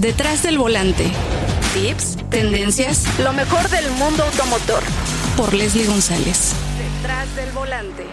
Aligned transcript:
Detrás 0.00 0.42
del 0.42 0.58
volante. 0.58 1.04
Tips, 1.72 2.16
tendencias, 2.28 3.06
lo 3.20 3.32
mejor 3.32 3.68
del 3.68 3.88
mundo 3.92 4.24
automotor. 4.24 4.82
Por 5.36 5.54
Leslie 5.54 5.86
González. 5.86 6.52
Detrás 6.98 7.36
del 7.36 7.50
volante. 7.52 8.04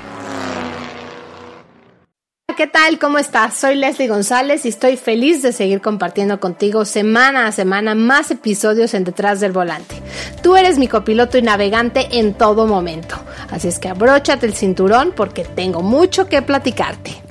¿Qué 2.56 2.68
tal? 2.68 3.00
¿Cómo 3.00 3.18
estás? 3.18 3.56
Soy 3.56 3.78
Leslie 3.78 4.08
González 4.08 4.64
y 4.66 4.70
estoy 4.70 4.96
feliz 4.96 5.42
de 5.42 5.54
seguir 5.54 5.82
compartiendo 5.82 6.40
contigo 6.40 6.86
semana 6.86 7.48
a 7.48 7.52
semana 7.52 7.96
más 7.96 8.30
episodios 8.30 8.94
en 8.94 9.04
Detrás 9.04 9.40
del 9.40 9.52
Volante. 9.52 9.96
Tú 10.44 10.56
eres 10.56 10.78
mi 10.78 10.88
copiloto 10.88 11.40
y 11.40 11.42
navegante 11.42 12.20
en 12.20 12.36
todo 12.36 12.68
momento, 12.68 13.16
así 13.50 13.70
es 13.70 13.80
que 13.80 13.90
abróchate 13.90 14.46
el 14.46 14.54
cinturón 14.54 15.14
porque 15.16 15.46
tengo 15.46 15.82
mucho 15.82 16.28
que 16.28 16.44
platicarte. 16.44 17.31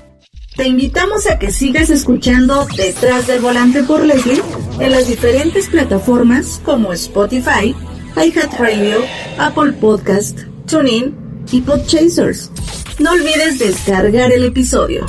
Te 0.60 0.68
invitamos 0.68 1.26
a 1.26 1.38
que 1.38 1.52
sigas 1.52 1.88
escuchando 1.88 2.66
Detrás 2.76 3.26
del 3.26 3.40
Volante 3.40 3.82
por 3.82 4.04
Leslie 4.04 4.42
en 4.78 4.90
las 4.90 5.08
diferentes 5.08 5.70
plataformas 5.70 6.60
como 6.62 6.92
Spotify, 6.92 7.74
iHeartRadio, 8.14 8.98
Apple 9.38 9.72
Podcast, 9.72 10.40
TuneIn 10.66 11.16
y 11.50 11.62
Podchasers. 11.62 12.52
No 12.98 13.12
olvides 13.12 13.58
descargar 13.58 14.32
el 14.32 14.44
episodio. 14.44 15.06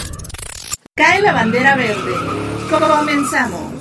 Cae 0.95 1.21
la 1.21 1.33
bandera 1.33 1.75
verde. 1.75 2.13
Comenzamos. 2.69 3.73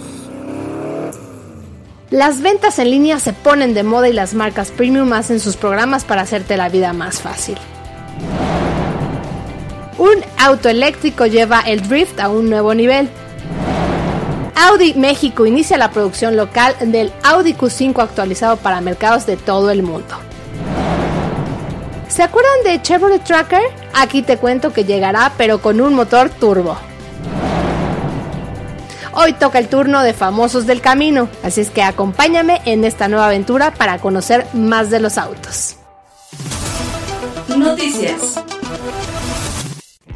Las 2.11 2.43
ventas 2.43 2.81
en 2.81 2.91
línea 2.91 3.21
se 3.21 3.33
ponen 3.33 3.75
de 3.75 3.85
moda 3.85 4.09
y 4.09 4.13
las 4.13 4.35
marcas 4.35 4.73
premium 4.73 5.13
hacen 5.13 5.39
sus 5.39 5.55
programas 5.55 6.05
para 6.05 6.23
hacerte 6.23 6.57
la 6.57 6.69
vida 6.69 6.93
más 6.93 7.21
fácil. 7.21 7.59
Un 10.01 10.25
auto 10.39 10.71
eléctrico 10.71 11.27
lleva 11.27 11.61
el 11.61 11.87
drift 11.87 12.21
a 12.21 12.31
un 12.31 12.49
nuevo 12.49 12.73
nivel. 12.73 13.11
Audi 14.55 14.95
México 14.95 15.45
inicia 15.45 15.77
la 15.77 15.91
producción 15.91 16.39
local 16.39 16.75
del 16.87 17.13
Audi 17.23 17.53
Q5 17.53 18.03
actualizado 18.03 18.57
para 18.57 18.81
mercados 18.81 19.27
de 19.27 19.37
todo 19.37 19.71
el 19.71 19.83
mundo. 19.83 20.17
¿Se 22.09 22.23
acuerdan 22.23 22.63
de 22.65 22.81
Chevrolet 22.81 23.23
Tracker? 23.23 23.61
Aquí 23.93 24.23
te 24.23 24.39
cuento 24.39 24.73
que 24.73 24.87
llegará 24.87 25.35
pero 25.37 25.61
con 25.61 25.83
un 25.83 25.95
motor 25.95 26.31
turbo. 26.31 26.79
Hoy 29.13 29.35
toca 29.35 29.59
el 29.59 29.69
turno 29.69 30.03
de 30.03 30.15
famosos 30.15 30.67
del 30.67 30.81
camino, 30.81 31.29
así 31.43 31.61
es 31.61 31.69
que 31.69 31.83
acompáñame 31.83 32.63
en 32.65 32.85
esta 32.85 33.07
nueva 33.09 33.27
aventura 33.27 33.75
para 33.75 33.99
conocer 33.99 34.47
más 34.55 34.89
de 34.89 35.01
los 35.01 35.19
autos. 35.19 35.77
Noticias. 37.49 38.41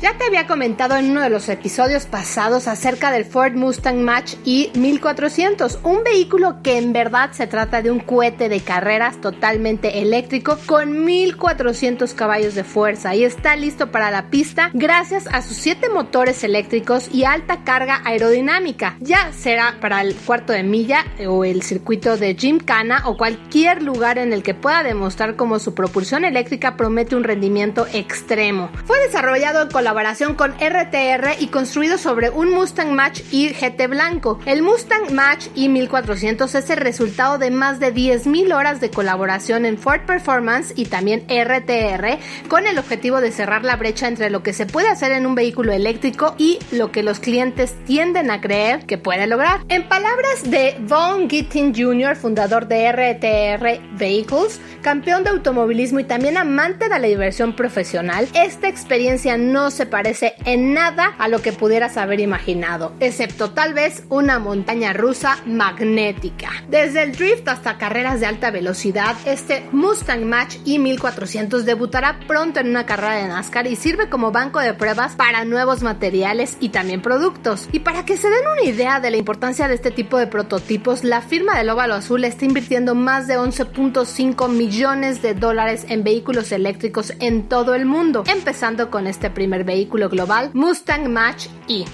Ya 0.01 0.19
te 0.19 0.25
había 0.25 0.49
comentado 0.49 0.97
en 0.97 1.11
uno 1.11 1.23
de 1.23 1.31
los 1.31 1.49
episodios 1.49 2.07
pasados 2.07 2.67
acerca 2.67 3.13
del 3.13 3.25
Ford 3.25 3.53
Mustang 3.55 4.03
Mach 4.03 4.35
E 4.45 4.71
1400, 4.75 5.79
un 5.85 6.03
vehículo 6.03 6.63
que 6.63 6.79
en 6.79 6.93
verdad 6.93 7.31
se 7.33 7.47
trata 7.47 7.81
de 7.81 7.93
un 7.93 8.01
cohete 8.01 8.49
de 8.49 8.61
carreras 8.61 9.21
totalmente 9.21 10.03
eléctrico 10.03 10.59
con 10.67 11.05
1400 11.05 12.13
caballos 12.13 12.55
de 12.55 12.65
fuerza 12.65 13.15
y 13.15 13.25
está 13.25 13.55
listo 13.55 13.93
para 13.93 14.11
la 14.11 14.31
pista 14.31 14.71
gracias 14.75 15.29
a 15.33 15.43
sus 15.43 15.57
7 15.59 15.89
motores 15.89 16.43
eléctricos 16.43 17.09
y 17.13 17.25
alta 17.25 17.63
carga 17.63 18.03
aerodinámica. 18.05 18.97
Ya 19.01 19.33
será 19.33 19.77
para 19.81 20.01
el 20.01 20.17
cuarto 20.17 20.53
de 20.53 20.65
milla 20.65 21.05
o 21.27 21.45
el 21.45 21.63
circuito 21.63 22.17
de 22.17 22.35
Gymkhana 22.35 23.03
o 23.07 23.17
cualquier 23.17 23.83
lugar 23.83 24.19
en 24.19 24.33
el 24.33 24.43
que 24.43 24.55
pueda 24.55 24.83
demostrar 24.83 25.37
cómo 25.37 25.61
su 25.61 25.73
propulsión 25.73 26.25
eléctrica 26.25 26.77
promete 26.77 27.15
un 27.15 27.25
rendimiento 27.25 27.87
extremo. 27.93 28.71
Fue 28.85 28.99
desarrollado 29.01 29.63
en 29.63 29.71
colaboración 29.71 29.94
con 30.37 30.51
RTR 30.55 31.37
y 31.39 31.47
construido 31.47 31.99
sobre 31.99 32.29
un 32.29 32.51
Mustang 32.51 32.93
Mach 32.93 33.21
E 33.33 33.55
GT 33.55 33.87
blanco. 33.89 34.41
El 34.45 34.63
Mustang 34.63 35.13
Mach 35.13 35.47
E 35.55 35.69
1400 35.69 36.53
es 36.53 36.69
el 36.71 36.79
resultado 36.79 37.39
de 37.39 37.53
más 37.53 37.79
de 37.79 37.95
10.000 37.95 38.53
horas 38.55 38.81
de 38.81 38.91
colaboración 38.91 39.65
en 39.65 39.79
Ford 39.79 40.01
Performance 40.01 40.73
y 40.77 40.87
también 40.87 41.25
RTR 41.29 42.19
con 42.49 42.67
el 42.67 42.79
objetivo 42.79 43.21
de 43.21 43.31
cerrar 43.31 43.65
la 43.65 43.77
brecha 43.77 44.09
entre 44.09 44.31
lo 44.31 44.43
que 44.43 44.53
se 44.53 44.67
puede 44.67 44.89
hacer 44.89 45.13
en 45.13 45.27
un 45.27 45.37
vehículo 45.37 45.73
eléctrico 45.73 46.35
y 46.39 46.59
lo 46.73 46.91
que 46.91 47.05
los 47.05 47.21
clientes 47.21 47.75
tienden 47.87 48.33
a 48.33 48.41
creer 48.41 48.87
que 48.87 48.99
puede 48.99 49.29
lograr. 49.29 49.61
En 49.69 49.89
palabras 49.89 50.43
de 50.51 50.77
Von 50.81 51.31
Gittin 51.31 51.73
Jr., 51.73 52.17
fundador 52.17 52.67
de 52.67 52.91
RTR 52.91 53.97
Vehicles, 53.97 54.61
campeón 54.83 55.23
de 55.23 55.31
automovilismo 55.31 56.01
y 56.01 56.05
también 56.05 56.37
amante 56.37 56.89
de 56.89 56.99
la 56.99 57.07
diversión 57.07 57.55
profesional, 57.55 58.27
esta 58.35 58.69
experiencia 58.69 59.39
no 59.39 59.71
se 59.75 59.87
parece 59.87 60.35
en 60.45 60.73
nada 60.73 61.15
a 61.19 61.29
lo 61.29 61.43
que 61.43 61.53
pudieras 61.53 61.97
haber 61.97 62.21
imaginado, 62.21 62.93
excepto 63.01 63.51
tal 63.51 63.75
vez 63.75 64.05
una 64.09 64.39
montaña 64.39 64.93
rusa 64.93 65.39
magnética. 65.47 66.51
Desde 66.69 67.03
el 67.03 67.13
drift 67.13 67.47
hasta 67.49 67.79
carreras 67.79 68.21
de 68.21 68.27
alta 68.27 68.51
velocidad, 68.51 69.17
este 69.27 69.67
Mustang 69.73 70.25
Match 70.25 70.57
i1400 70.65 71.63
debutará 71.63 72.21
pronto 72.27 72.61
en 72.61 72.69
una 72.69 72.87
carrera 72.87 73.17
de 73.17 73.29
NASCAR 73.29 73.67
y 73.67 73.77
sirve 73.77 74.09
como 74.09 74.33
banco 74.33 74.61
de 74.61 74.75
pruebas 74.75 75.17
para 75.17 75.45
nuevos 75.45 75.83
materiales 75.83 76.57
y 76.61 76.71
también 76.71 77.03
productos. 77.03 77.69
Y 77.73 77.81
para 77.81 78.05
que 78.05 78.17
se 78.17 78.31
den 78.31 78.47
una 78.47 78.63
idea 78.63 79.01
de 79.01 79.11
la 79.11 79.17
importancia 79.17 79.69
de 79.69 79.75
este 79.75 79.91
tipo 79.91 80.19
de 80.19 80.27
prototipos, 80.27 81.05
la 81.05 81.21
firma 81.21 81.57
del 81.59 81.71
óvalo 81.71 81.95
azul 81.95 82.25
está 82.25 82.45
invirtiendo 82.45 82.95
más 82.95 83.27
de 83.27 83.39
11.5 83.39 84.49
millones 84.49 85.23
de 85.23 85.35
dólares 85.35 85.87
en 85.89 86.05
vehículos 86.05 86.53
eléctricos 86.53 87.13
en 87.19 87.49
todo 87.49 87.75
el 87.75 87.87
mundo, 87.87 88.25
empezando 88.27 88.91
con 88.91 89.07
este 89.07 89.31
primer 89.31 89.64
vehículo 89.65 90.09
global 90.09 90.51
Mustang 90.53 91.09
Mach 91.09 91.49
E. 91.69 91.85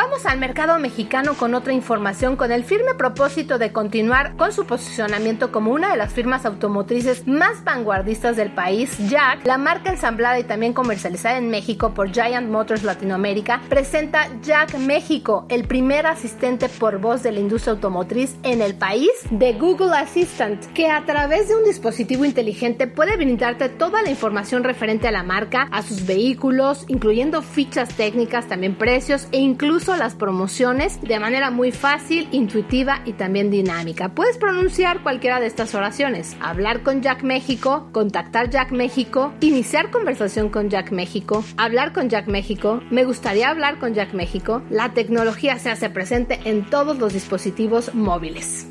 Vamos 0.00 0.26
al 0.26 0.38
mercado 0.38 0.78
mexicano 0.78 1.34
con 1.34 1.54
otra 1.56 1.72
información 1.72 2.36
con 2.36 2.52
el 2.52 2.62
firme 2.62 2.94
propósito 2.94 3.58
de 3.58 3.72
continuar 3.72 4.36
con 4.36 4.52
su 4.52 4.64
posicionamiento 4.64 5.50
como 5.50 5.72
una 5.72 5.90
de 5.90 5.96
las 5.96 6.12
firmas 6.12 6.46
automotrices 6.46 7.26
más 7.26 7.64
vanguardistas 7.64 8.36
del 8.36 8.52
país. 8.52 8.96
Jack, 9.08 9.44
la 9.44 9.58
marca 9.58 9.90
ensamblada 9.90 10.38
y 10.38 10.44
también 10.44 10.72
comercializada 10.72 11.36
en 11.36 11.50
México 11.50 11.94
por 11.94 12.12
Giant 12.12 12.48
Motors 12.48 12.84
Latinoamérica, 12.84 13.60
presenta 13.68 14.28
Jack 14.40 14.78
México, 14.78 15.46
el 15.48 15.66
primer 15.66 16.06
asistente 16.06 16.68
por 16.68 17.00
voz 17.00 17.24
de 17.24 17.32
la 17.32 17.40
industria 17.40 17.72
automotriz 17.72 18.36
en 18.44 18.62
el 18.62 18.76
país 18.76 19.10
de 19.32 19.54
Google 19.54 19.96
Assistant, 19.96 20.64
que 20.74 20.92
a 20.92 21.04
través 21.06 21.48
de 21.48 21.56
un 21.56 21.64
dispositivo 21.64 22.24
inteligente 22.24 22.86
puede 22.86 23.16
brindarte 23.16 23.68
toda 23.68 24.00
la 24.02 24.10
información 24.10 24.62
referente 24.62 25.08
a 25.08 25.10
la 25.10 25.24
marca, 25.24 25.68
a 25.72 25.82
sus 25.82 26.06
vehículos, 26.06 26.84
incluyendo 26.86 27.42
fichas 27.42 27.88
técnicas, 27.96 28.46
también 28.46 28.76
precios 28.76 29.26
e 29.32 29.38
incluso 29.38 29.87
las 29.96 30.14
promociones 30.14 31.00
de 31.00 31.20
manera 31.20 31.50
muy 31.50 31.72
fácil, 31.72 32.28
intuitiva 32.32 33.00
y 33.04 33.12
también 33.12 33.50
dinámica. 33.50 34.10
Puedes 34.10 34.36
pronunciar 34.36 35.02
cualquiera 35.02 35.40
de 35.40 35.46
estas 35.46 35.74
oraciones. 35.74 36.36
Hablar 36.40 36.82
con 36.82 37.00
Jack 37.00 37.22
México, 37.22 37.88
contactar 37.92 38.50
Jack 38.50 38.72
México, 38.72 39.32
iniciar 39.40 39.90
conversación 39.90 40.48
con 40.50 40.68
Jack 40.68 40.90
México, 40.90 41.44
hablar 41.56 41.92
con 41.92 42.08
Jack 42.08 42.26
México, 42.26 42.82
me 42.90 43.04
gustaría 43.04 43.48
hablar 43.48 43.78
con 43.78 43.94
Jack 43.94 44.12
México. 44.12 44.62
La 44.68 44.92
tecnología 44.92 45.58
se 45.58 45.70
hace 45.70 45.88
presente 45.88 46.40
en 46.44 46.68
todos 46.68 46.98
los 46.98 47.12
dispositivos 47.12 47.94
móviles. 47.94 48.66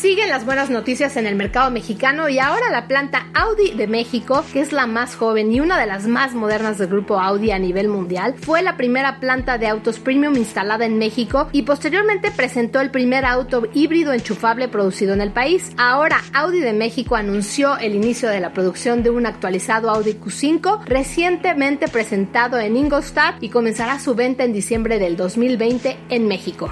Siguen 0.00 0.28
las 0.28 0.44
buenas 0.44 0.68
noticias 0.68 1.16
en 1.16 1.26
el 1.26 1.36
mercado 1.36 1.70
mexicano 1.70 2.28
y 2.28 2.38
ahora 2.38 2.70
la 2.70 2.86
planta 2.86 3.28
Audi 3.32 3.70
de 3.70 3.86
México, 3.86 4.44
que 4.52 4.60
es 4.60 4.70
la 4.70 4.86
más 4.86 5.16
joven 5.16 5.50
y 5.50 5.60
una 5.60 5.80
de 5.80 5.86
las 5.86 6.06
más 6.06 6.34
modernas 6.34 6.76
del 6.76 6.88
grupo 6.88 7.18
Audi 7.18 7.50
a 7.50 7.58
nivel 7.58 7.88
mundial, 7.88 8.34
fue 8.38 8.60
la 8.60 8.76
primera 8.76 9.20
planta 9.20 9.56
de 9.56 9.68
autos 9.68 9.98
premium 9.98 10.36
instalada 10.36 10.84
en 10.84 10.98
México 10.98 11.48
y 11.50 11.62
posteriormente 11.62 12.30
presentó 12.30 12.82
el 12.82 12.90
primer 12.90 13.24
auto 13.24 13.68
híbrido 13.72 14.12
enchufable 14.12 14.68
producido 14.68 15.14
en 15.14 15.22
el 15.22 15.32
país. 15.32 15.72
Ahora 15.78 16.20
Audi 16.34 16.60
de 16.60 16.74
México 16.74 17.16
anunció 17.16 17.78
el 17.78 17.94
inicio 17.94 18.28
de 18.28 18.40
la 18.40 18.52
producción 18.52 19.02
de 19.02 19.08
un 19.08 19.24
actualizado 19.24 19.88
Audi 19.88 20.12
Q5 20.12 20.84
recientemente 20.84 21.88
presentado 21.88 22.60
en 22.60 22.76
Ingolstadt 22.76 23.42
y 23.42 23.48
comenzará 23.48 23.98
su 23.98 24.14
venta 24.14 24.44
en 24.44 24.52
diciembre 24.52 24.98
del 24.98 25.16
2020 25.16 25.96
en 26.10 26.28
México. 26.28 26.70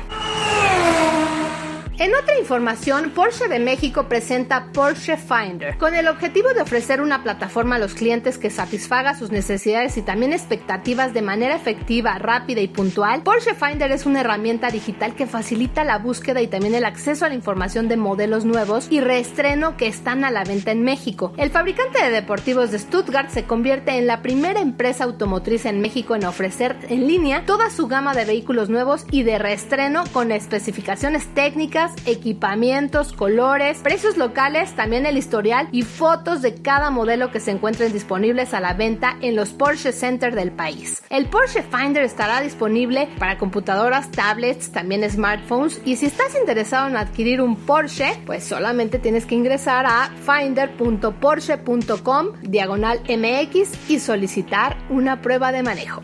En 1.96 2.12
otra 2.12 2.36
información, 2.40 3.12
Porsche 3.14 3.46
de 3.46 3.60
México 3.60 4.08
presenta 4.08 4.72
Porsche 4.72 5.16
Finder, 5.16 5.78
con 5.78 5.94
el 5.94 6.08
objetivo 6.08 6.52
de 6.52 6.62
ofrecer 6.62 7.00
una 7.00 7.22
plataforma 7.22 7.76
a 7.76 7.78
los 7.78 7.94
clientes 7.94 8.36
que 8.36 8.50
satisfaga 8.50 9.16
sus 9.16 9.30
necesidades 9.30 9.96
y 9.96 10.02
también 10.02 10.32
expectativas 10.32 11.14
de 11.14 11.22
manera 11.22 11.54
efectiva, 11.54 12.18
rápida 12.18 12.60
y 12.62 12.66
puntual. 12.66 13.22
Porsche 13.22 13.54
Finder 13.54 13.92
es 13.92 14.06
una 14.06 14.22
herramienta 14.22 14.70
digital 14.70 15.14
que 15.14 15.28
facilita 15.28 15.84
la 15.84 15.98
búsqueda 15.98 16.42
y 16.42 16.48
también 16.48 16.74
el 16.74 16.84
acceso 16.84 17.26
a 17.26 17.28
la 17.28 17.36
información 17.36 17.86
de 17.86 17.96
modelos 17.96 18.44
nuevos 18.44 18.88
y 18.90 18.98
reestreno 18.98 19.76
que 19.76 19.86
están 19.86 20.24
a 20.24 20.32
la 20.32 20.42
venta 20.42 20.72
en 20.72 20.82
México. 20.82 21.32
El 21.36 21.50
fabricante 21.50 22.02
de 22.02 22.10
deportivos 22.10 22.72
de 22.72 22.80
Stuttgart 22.80 23.30
se 23.30 23.44
convierte 23.44 23.98
en 23.98 24.08
la 24.08 24.20
primera 24.20 24.60
empresa 24.60 25.04
automotriz 25.04 25.64
en 25.64 25.80
México 25.80 26.16
en 26.16 26.24
ofrecer 26.24 26.76
en 26.88 27.06
línea 27.06 27.46
toda 27.46 27.70
su 27.70 27.86
gama 27.86 28.14
de 28.14 28.24
vehículos 28.24 28.68
nuevos 28.68 29.06
y 29.12 29.22
de 29.22 29.38
reestreno 29.38 30.02
con 30.12 30.32
especificaciones 30.32 31.32
técnicas 31.34 31.83
equipamientos, 32.06 33.12
colores, 33.12 33.78
precios 33.78 34.16
locales, 34.16 34.74
también 34.74 35.06
el 35.06 35.16
historial 35.16 35.68
y 35.72 35.82
fotos 35.82 36.42
de 36.42 36.54
cada 36.54 36.90
modelo 36.90 37.30
que 37.30 37.40
se 37.40 37.50
encuentren 37.50 37.92
disponibles 37.92 38.54
a 38.54 38.60
la 38.60 38.74
venta 38.74 39.16
en 39.20 39.36
los 39.36 39.50
Porsche 39.50 39.92
Center 39.92 40.34
del 40.34 40.52
país. 40.52 41.02
El 41.10 41.26
Porsche 41.26 41.62
Finder 41.62 42.02
estará 42.02 42.40
disponible 42.40 43.08
para 43.18 43.38
computadoras, 43.38 44.10
tablets, 44.10 44.72
también 44.72 45.08
smartphones 45.08 45.80
y 45.84 45.96
si 45.96 46.06
estás 46.06 46.34
interesado 46.38 46.88
en 46.88 46.96
adquirir 46.96 47.40
un 47.40 47.56
Porsche, 47.56 48.20
pues 48.26 48.44
solamente 48.44 48.98
tienes 48.98 49.26
que 49.26 49.34
ingresar 49.34 49.86
a 49.86 50.10
finder.porsche.com 50.24 52.28
diagonal 52.42 53.00
MX 53.08 53.90
y 53.90 54.00
solicitar 54.00 54.76
una 54.88 55.20
prueba 55.20 55.52
de 55.52 55.62
manejo. 55.62 56.02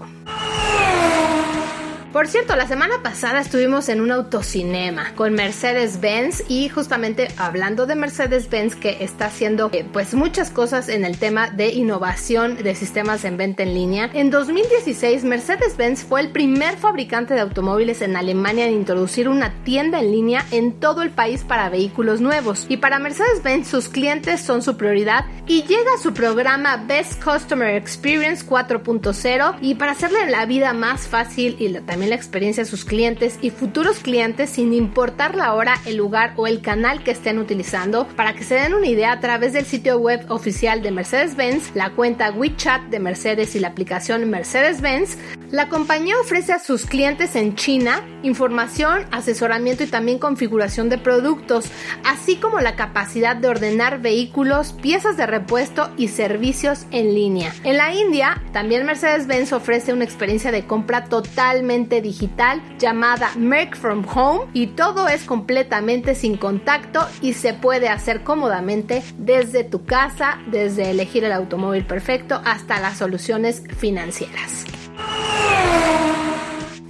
Por 2.12 2.27
cierto, 2.27 2.57
la 2.57 2.67
semana 2.67 3.05
pasada 3.05 3.41
estuvimos 3.41 3.89
en 3.89 4.01
un 4.01 4.11
autocinema 4.11 5.15
con 5.15 5.33
Mercedes-Benz 5.33 6.43
y 6.49 6.69
justamente 6.69 7.29
hablando 7.37 7.87
de 7.87 7.95
Mercedes-Benz 7.95 8.75
que 8.75 9.05
está 9.05 9.27
haciendo 9.27 9.71
eh, 9.73 9.87
pues 9.93 10.15
muchas 10.15 10.51
cosas 10.51 10.89
en 10.89 11.05
el 11.05 11.19
tema 11.19 11.51
de 11.51 11.69
innovación 11.69 12.57
de 12.57 12.75
sistemas 12.75 13.25
en 13.25 13.37
venta 13.37 13.62
en 13.62 13.75
línea. 13.75 14.11
En 14.12 14.31
2016 14.31 15.23
Mercedes-Benz 15.23 16.03
fue 16.03 16.21
el 16.23 16.31
primer 16.31 16.79
fabricante 16.79 17.35
de 17.35 17.41
automóviles 17.43 18.03
en 18.03 18.17
Alemania 18.17 18.67
en 18.67 18.75
introducir 18.75 19.29
una 19.29 19.55
tienda 19.63 20.01
en 20.01 20.11
línea 20.11 20.45
en 20.51 20.81
todo 20.81 21.03
el 21.03 21.11
país 21.11 21.45
para 21.45 21.69
vehículos 21.69 22.21
nuevos. 22.21 22.67
Y 22.69 22.79
para 22.79 22.99
Mercedes-Benz 22.99 23.69
sus 23.69 23.89
clientes 23.89 24.41
son 24.41 24.63
su 24.63 24.77
prioridad 24.77 25.27
y 25.47 25.63
llega 25.63 25.97
su 26.03 26.13
programa 26.13 26.77
Best 26.89 27.23
Customer 27.23 27.77
Experience 27.77 28.45
4.0 28.45 29.59
y 29.61 29.77
para 29.77 29.93
hacerle 29.93 30.29
la 30.29 30.45
vida 30.45 30.73
más 30.73 31.06
fácil 31.06 31.55
y 31.61 31.73
también 31.75 32.00
la 32.08 32.17
experiencia 32.17 32.64
de 32.64 32.70
sus 32.70 32.85
clientes 32.85 33.38
y 33.43 33.50
futuros 33.50 33.99
clientes 33.99 34.50
sin 34.50 34.73
importar 34.73 35.35
la 35.35 35.55
hora, 35.55 35.75
el 35.87 35.97
lugar 35.97 36.35
o 36.37 36.47
el 36.47 36.62
canal 36.62 37.05
que 37.05 37.11
estén 37.11 37.38
utilizando. 37.38 38.06
Para 38.17 38.35
que 38.35 38.44
se 38.44 38.55
den 38.55 38.75
una 38.75 38.87
idea, 38.87 39.12
a 39.12 39.20
través 39.20 39.52
del 39.52 39.67
sitio 39.67 39.99
web 39.99 40.25
oficial 40.29 40.82
de 40.82 40.91
Mercedes-Benz, 40.91 41.75
la 41.75 41.91
cuenta 41.91 42.31
WeChat 42.31 42.82
de 42.91 43.00
Mercedes 43.00 43.55
y 43.55 43.61
la 43.61 43.69
aplicación 43.69 44.29
Mercedes-Benz, 44.31 45.19
la 45.50 45.69
compañía 45.69 46.14
ofrece 46.20 46.52
a 46.52 46.61
sus 46.61 46.87
clientes 46.87 47.35
en 47.35 47.56
China 47.56 48.05
información, 48.23 49.06
asesoramiento 49.11 49.82
y 49.82 49.88
también 49.88 50.19
configuración 50.19 50.88
de 50.88 50.99
productos, 50.99 51.67
así 52.05 52.37
como 52.37 52.61
la 52.61 52.76
capacidad 52.76 53.35
de 53.35 53.49
ordenar 53.49 54.00
vehículos, 54.00 54.73
piezas 54.75 55.17
de 55.17 55.26
repuesto 55.26 55.91
y 55.96 56.08
servicios 56.08 56.87
en 56.93 57.14
línea. 57.14 57.53
En 57.64 57.79
la 57.79 57.93
India, 57.94 58.41
también 58.53 58.87
Mercedes-Benz 58.87 59.53
ofrece 59.53 59.93
una 59.93 60.05
experiencia 60.05 60.53
de 60.53 60.67
compra 60.67 61.06
totalmente 61.06 61.90
digital 62.01 62.63
llamada 62.79 63.33
Merck 63.37 63.77
from 63.77 64.07
Home 64.15 64.47
y 64.53 64.69
todo 64.69 65.09
es 65.09 65.25
completamente 65.25 66.15
sin 66.15 66.37
contacto 66.37 67.07
y 67.21 67.33
se 67.33 67.55
puede 67.55 67.89
hacer 67.89 68.23
cómodamente 68.23 69.03
desde 69.19 69.65
tu 69.65 69.85
casa, 69.85 70.39
desde 70.47 70.91
elegir 70.91 71.25
el 71.25 71.33
automóvil 71.33 71.85
perfecto 71.85 72.41
hasta 72.45 72.79
las 72.79 72.99
soluciones 72.99 73.65
financieras. 73.77 74.65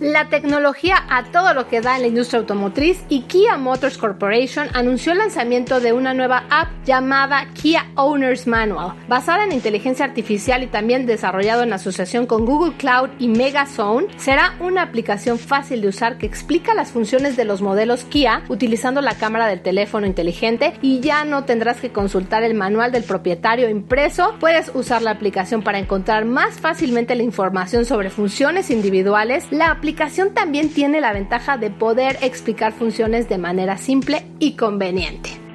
La 0.00 0.30
tecnología 0.30 0.96
a 1.10 1.24
todo 1.24 1.52
lo 1.52 1.68
que 1.68 1.82
da 1.82 1.96
en 1.96 2.00
la 2.00 2.08
industria 2.08 2.40
automotriz 2.40 3.04
y 3.10 3.20
Kia 3.24 3.58
Motors 3.58 3.98
Corporation 3.98 4.68
anunció 4.72 5.12
el 5.12 5.18
lanzamiento 5.18 5.78
de 5.78 5.92
una 5.92 6.14
nueva 6.14 6.44
app 6.48 6.68
llamada 6.86 7.46
Kia 7.52 7.84
Owners 7.96 8.46
Manual, 8.46 8.94
basada 9.08 9.44
en 9.44 9.52
inteligencia 9.52 10.06
artificial 10.06 10.62
y 10.62 10.68
también 10.68 11.04
desarrollado 11.04 11.64
en 11.64 11.74
asociación 11.74 12.24
con 12.24 12.46
Google 12.46 12.78
Cloud 12.78 13.10
y 13.18 13.28
Megazone. 13.28 14.06
Será 14.16 14.54
una 14.58 14.80
aplicación 14.80 15.38
fácil 15.38 15.82
de 15.82 15.88
usar 15.88 16.16
que 16.16 16.24
explica 16.24 16.72
las 16.72 16.92
funciones 16.92 17.36
de 17.36 17.44
los 17.44 17.60
modelos 17.60 18.04
Kia 18.04 18.42
utilizando 18.48 19.02
la 19.02 19.16
cámara 19.16 19.48
del 19.48 19.60
teléfono 19.60 20.06
inteligente 20.06 20.72
y 20.80 21.00
ya 21.00 21.26
no 21.26 21.44
tendrás 21.44 21.78
que 21.78 21.92
consultar 21.92 22.42
el 22.42 22.54
manual 22.54 22.90
del 22.90 23.04
propietario 23.04 23.68
impreso. 23.68 24.34
Puedes 24.40 24.70
usar 24.74 25.02
la 25.02 25.10
aplicación 25.10 25.60
para 25.60 25.78
encontrar 25.78 26.24
más 26.24 26.58
fácilmente 26.58 27.14
la 27.16 27.22
información 27.22 27.84
sobre 27.84 28.08
funciones 28.08 28.70
individuales. 28.70 29.44
La 29.50 29.72
aplicación 29.90 30.32
también 30.34 30.68
tiene 30.68 31.00
la 31.00 31.12
ventaja 31.12 31.56
de 31.56 31.68
poder 31.68 32.16
explicar 32.22 32.72
funciones 32.72 33.28
de 33.28 33.38
manera 33.38 33.76
simple 33.76 34.24
y 34.38 34.52
conveniente. 34.52 35.49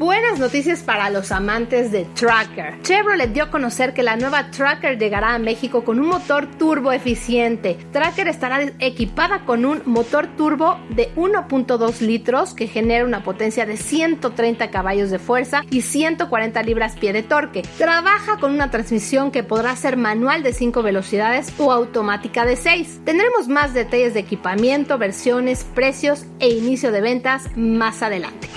Buenas 0.00 0.38
noticias 0.38 0.82
para 0.82 1.10
los 1.10 1.30
amantes 1.30 1.92
de 1.92 2.06
Tracker. 2.06 2.80
Chevrolet 2.80 3.34
dio 3.34 3.44
a 3.44 3.50
conocer 3.50 3.92
que 3.92 4.02
la 4.02 4.16
nueva 4.16 4.50
Tracker 4.50 4.98
llegará 4.98 5.34
a 5.34 5.38
México 5.38 5.84
con 5.84 6.00
un 6.00 6.06
motor 6.06 6.46
turbo 6.46 6.90
eficiente. 6.90 7.76
Tracker 7.92 8.26
estará 8.26 8.62
equipada 8.78 9.44
con 9.44 9.66
un 9.66 9.82
motor 9.84 10.26
turbo 10.38 10.78
de 10.88 11.14
1.2 11.16 12.00
litros 12.00 12.54
que 12.54 12.66
genera 12.66 13.04
una 13.04 13.22
potencia 13.22 13.66
de 13.66 13.76
130 13.76 14.70
caballos 14.70 15.10
de 15.10 15.18
fuerza 15.18 15.64
y 15.70 15.82
140 15.82 16.62
libras-pie 16.62 17.12
de 17.12 17.22
torque. 17.22 17.60
Trabaja 17.76 18.38
con 18.38 18.52
una 18.52 18.70
transmisión 18.70 19.30
que 19.30 19.42
podrá 19.42 19.76
ser 19.76 19.98
manual 19.98 20.42
de 20.42 20.54
5 20.54 20.82
velocidades 20.82 21.52
o 21.58 21.72
automática 21.72 22.46
de 22.46 22.56
6. 22.56 23.02
Tendremos 23.04 23.48
más 23.48 23.74
detalles 23.74 24.14
de 24.14 24.20
equipamiento, 24.20 24.96
versiones, 24.96 25.64
precios 25.74 26.24
e 26.38 26.48
inicio 26.48 26.90
de 26.90 27.02
ventas 27.02 27.50
más 27.54 28.02
adelante. 28.02 28.48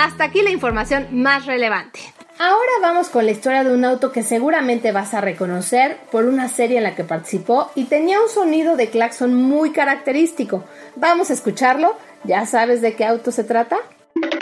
Hasta 0.00 0.24
aquí 0.24 0.40
la 0.40 0.48
información 0.48 1.08
más 1.12 1.44
relevante. 1.44 2.00
Ahora 2.38 2.72
vamos 2.80 3.10
con 3.10 3.26
la 3.26 3.32
historia 3.32 3.64
de 3.64 3.74
un 3.74 3.84
auto 3.84 4.12
que 4.12 4.22
seguramente 4.22 4.92
vas 4.92 5.12
a 5.12 5.20
reconocer 5.20 5.98
por 6.10 6.24
una 6.24 6.48
serie 6.48 6.78
en 6.78 6.84
la 6.84 6.94
que 6.94 7.04
participó 7.04 7.70
y 7.74 7.84
tenía 7.84 8.18
un 8.18 8.30
sonido 8.30 8.78
de 8.78 8.88
claxon 8.88 9.34
muy 9.34 9.72
característico. 9.72 10.64
Vamos 10.96 11.28
a 11.28 11.34
escucharlo. 11.34 11.98
¿Ya 12.24 12.46
sabes 12.46 12.80
de 12.80 12.94
qué 12.94 13.04
auto 13.04 13.30
se 13.30 13.44
trata? 13.44 13.76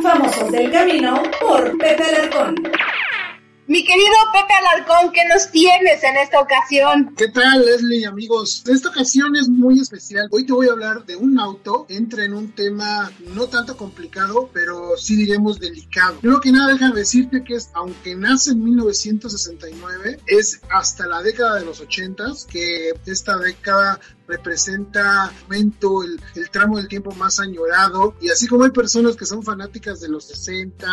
Famosos 0.01 0.53
del 0.53 0.71
camino 0.71 1.21
por 1.41 1.77
Pepe 1.77 2.05
Alarcón. 2.05 2.55
Mi 3.69 3.85
querido 3.85 4.15
Pepe 4.33 4.55
Alarcón, 4.55 5.13
¿qué 5.13 5.21
nos 5.29 5.51
tienes 5.51 6.03
en 6.03 6.17
esta 6.17 6.41
ocasión? 6.41 7.15
¿Qué 7.19 7.29
tal, 7.29 7.67
Leslie, 7.67 8.07
amigos? 8.07 8.65
Esta 8.67 8.89
ocasión 8.89 9.37
es 9.37 9.51
muy 9.51 9.79
especial. 9.79 10.27
Hoy 10.31 10.47
te 10.47 10.55
voy 10.55 10.69
a 10.69 10.73
hablar 10.73 11.05
de 11.05 11.17
un 11.17 11.39
auto. 11.39 11.85
Entra 11.91 12.25
en 12.25 12.33
un 12.33 12.55
tema 12.55 13.13
no 13.35 13.47
tanto 13.49 13.77
complicado, 13.77 14.49
pero 14.55 14.97
sí 14.97 15.17
diremos 15.17 15.61
delicado. 15.61 16.19
Primero 16.21 16.41
que 16.41 16.51
nada, 16.51 16.73
déjame 16.73 17.01
decirte 17.01 17.45
que 17.45 17.57
es, 17.57 17.69
aunque 17.75 18.15
nace 18.15 18.53
en 18.53 18.65
1969, 18.65 20.21
es 20.27 20.63
hasta 20.71 21.07
la 21.07 21.21
década 21.21 21.57
de 21.57 21.67
los 21.67 21.79
80 21.79 22.25
que 22.51 22.95
esta 23.05 23.37
década 23.37 24.01
representa 24.29 25.33
momento, 25.45 26.03
el, 26.05 26.21
tramo 26.51 26.77
del 26.77 26.87
tiempo 26.87 27.13
más 27.13 27.41
añorado. 27.41 28.15
Y 28.21 28.31
así 28.31 28.47
como 28.47 28.65
hay 28.65 28.71
personas 28.71 29.17
que 29.17 29.27
son 29.27 29.43
fanáticas 29.43 30.01
de 30.01 30.09
los 30.09 30.25
60, 30.25 30.87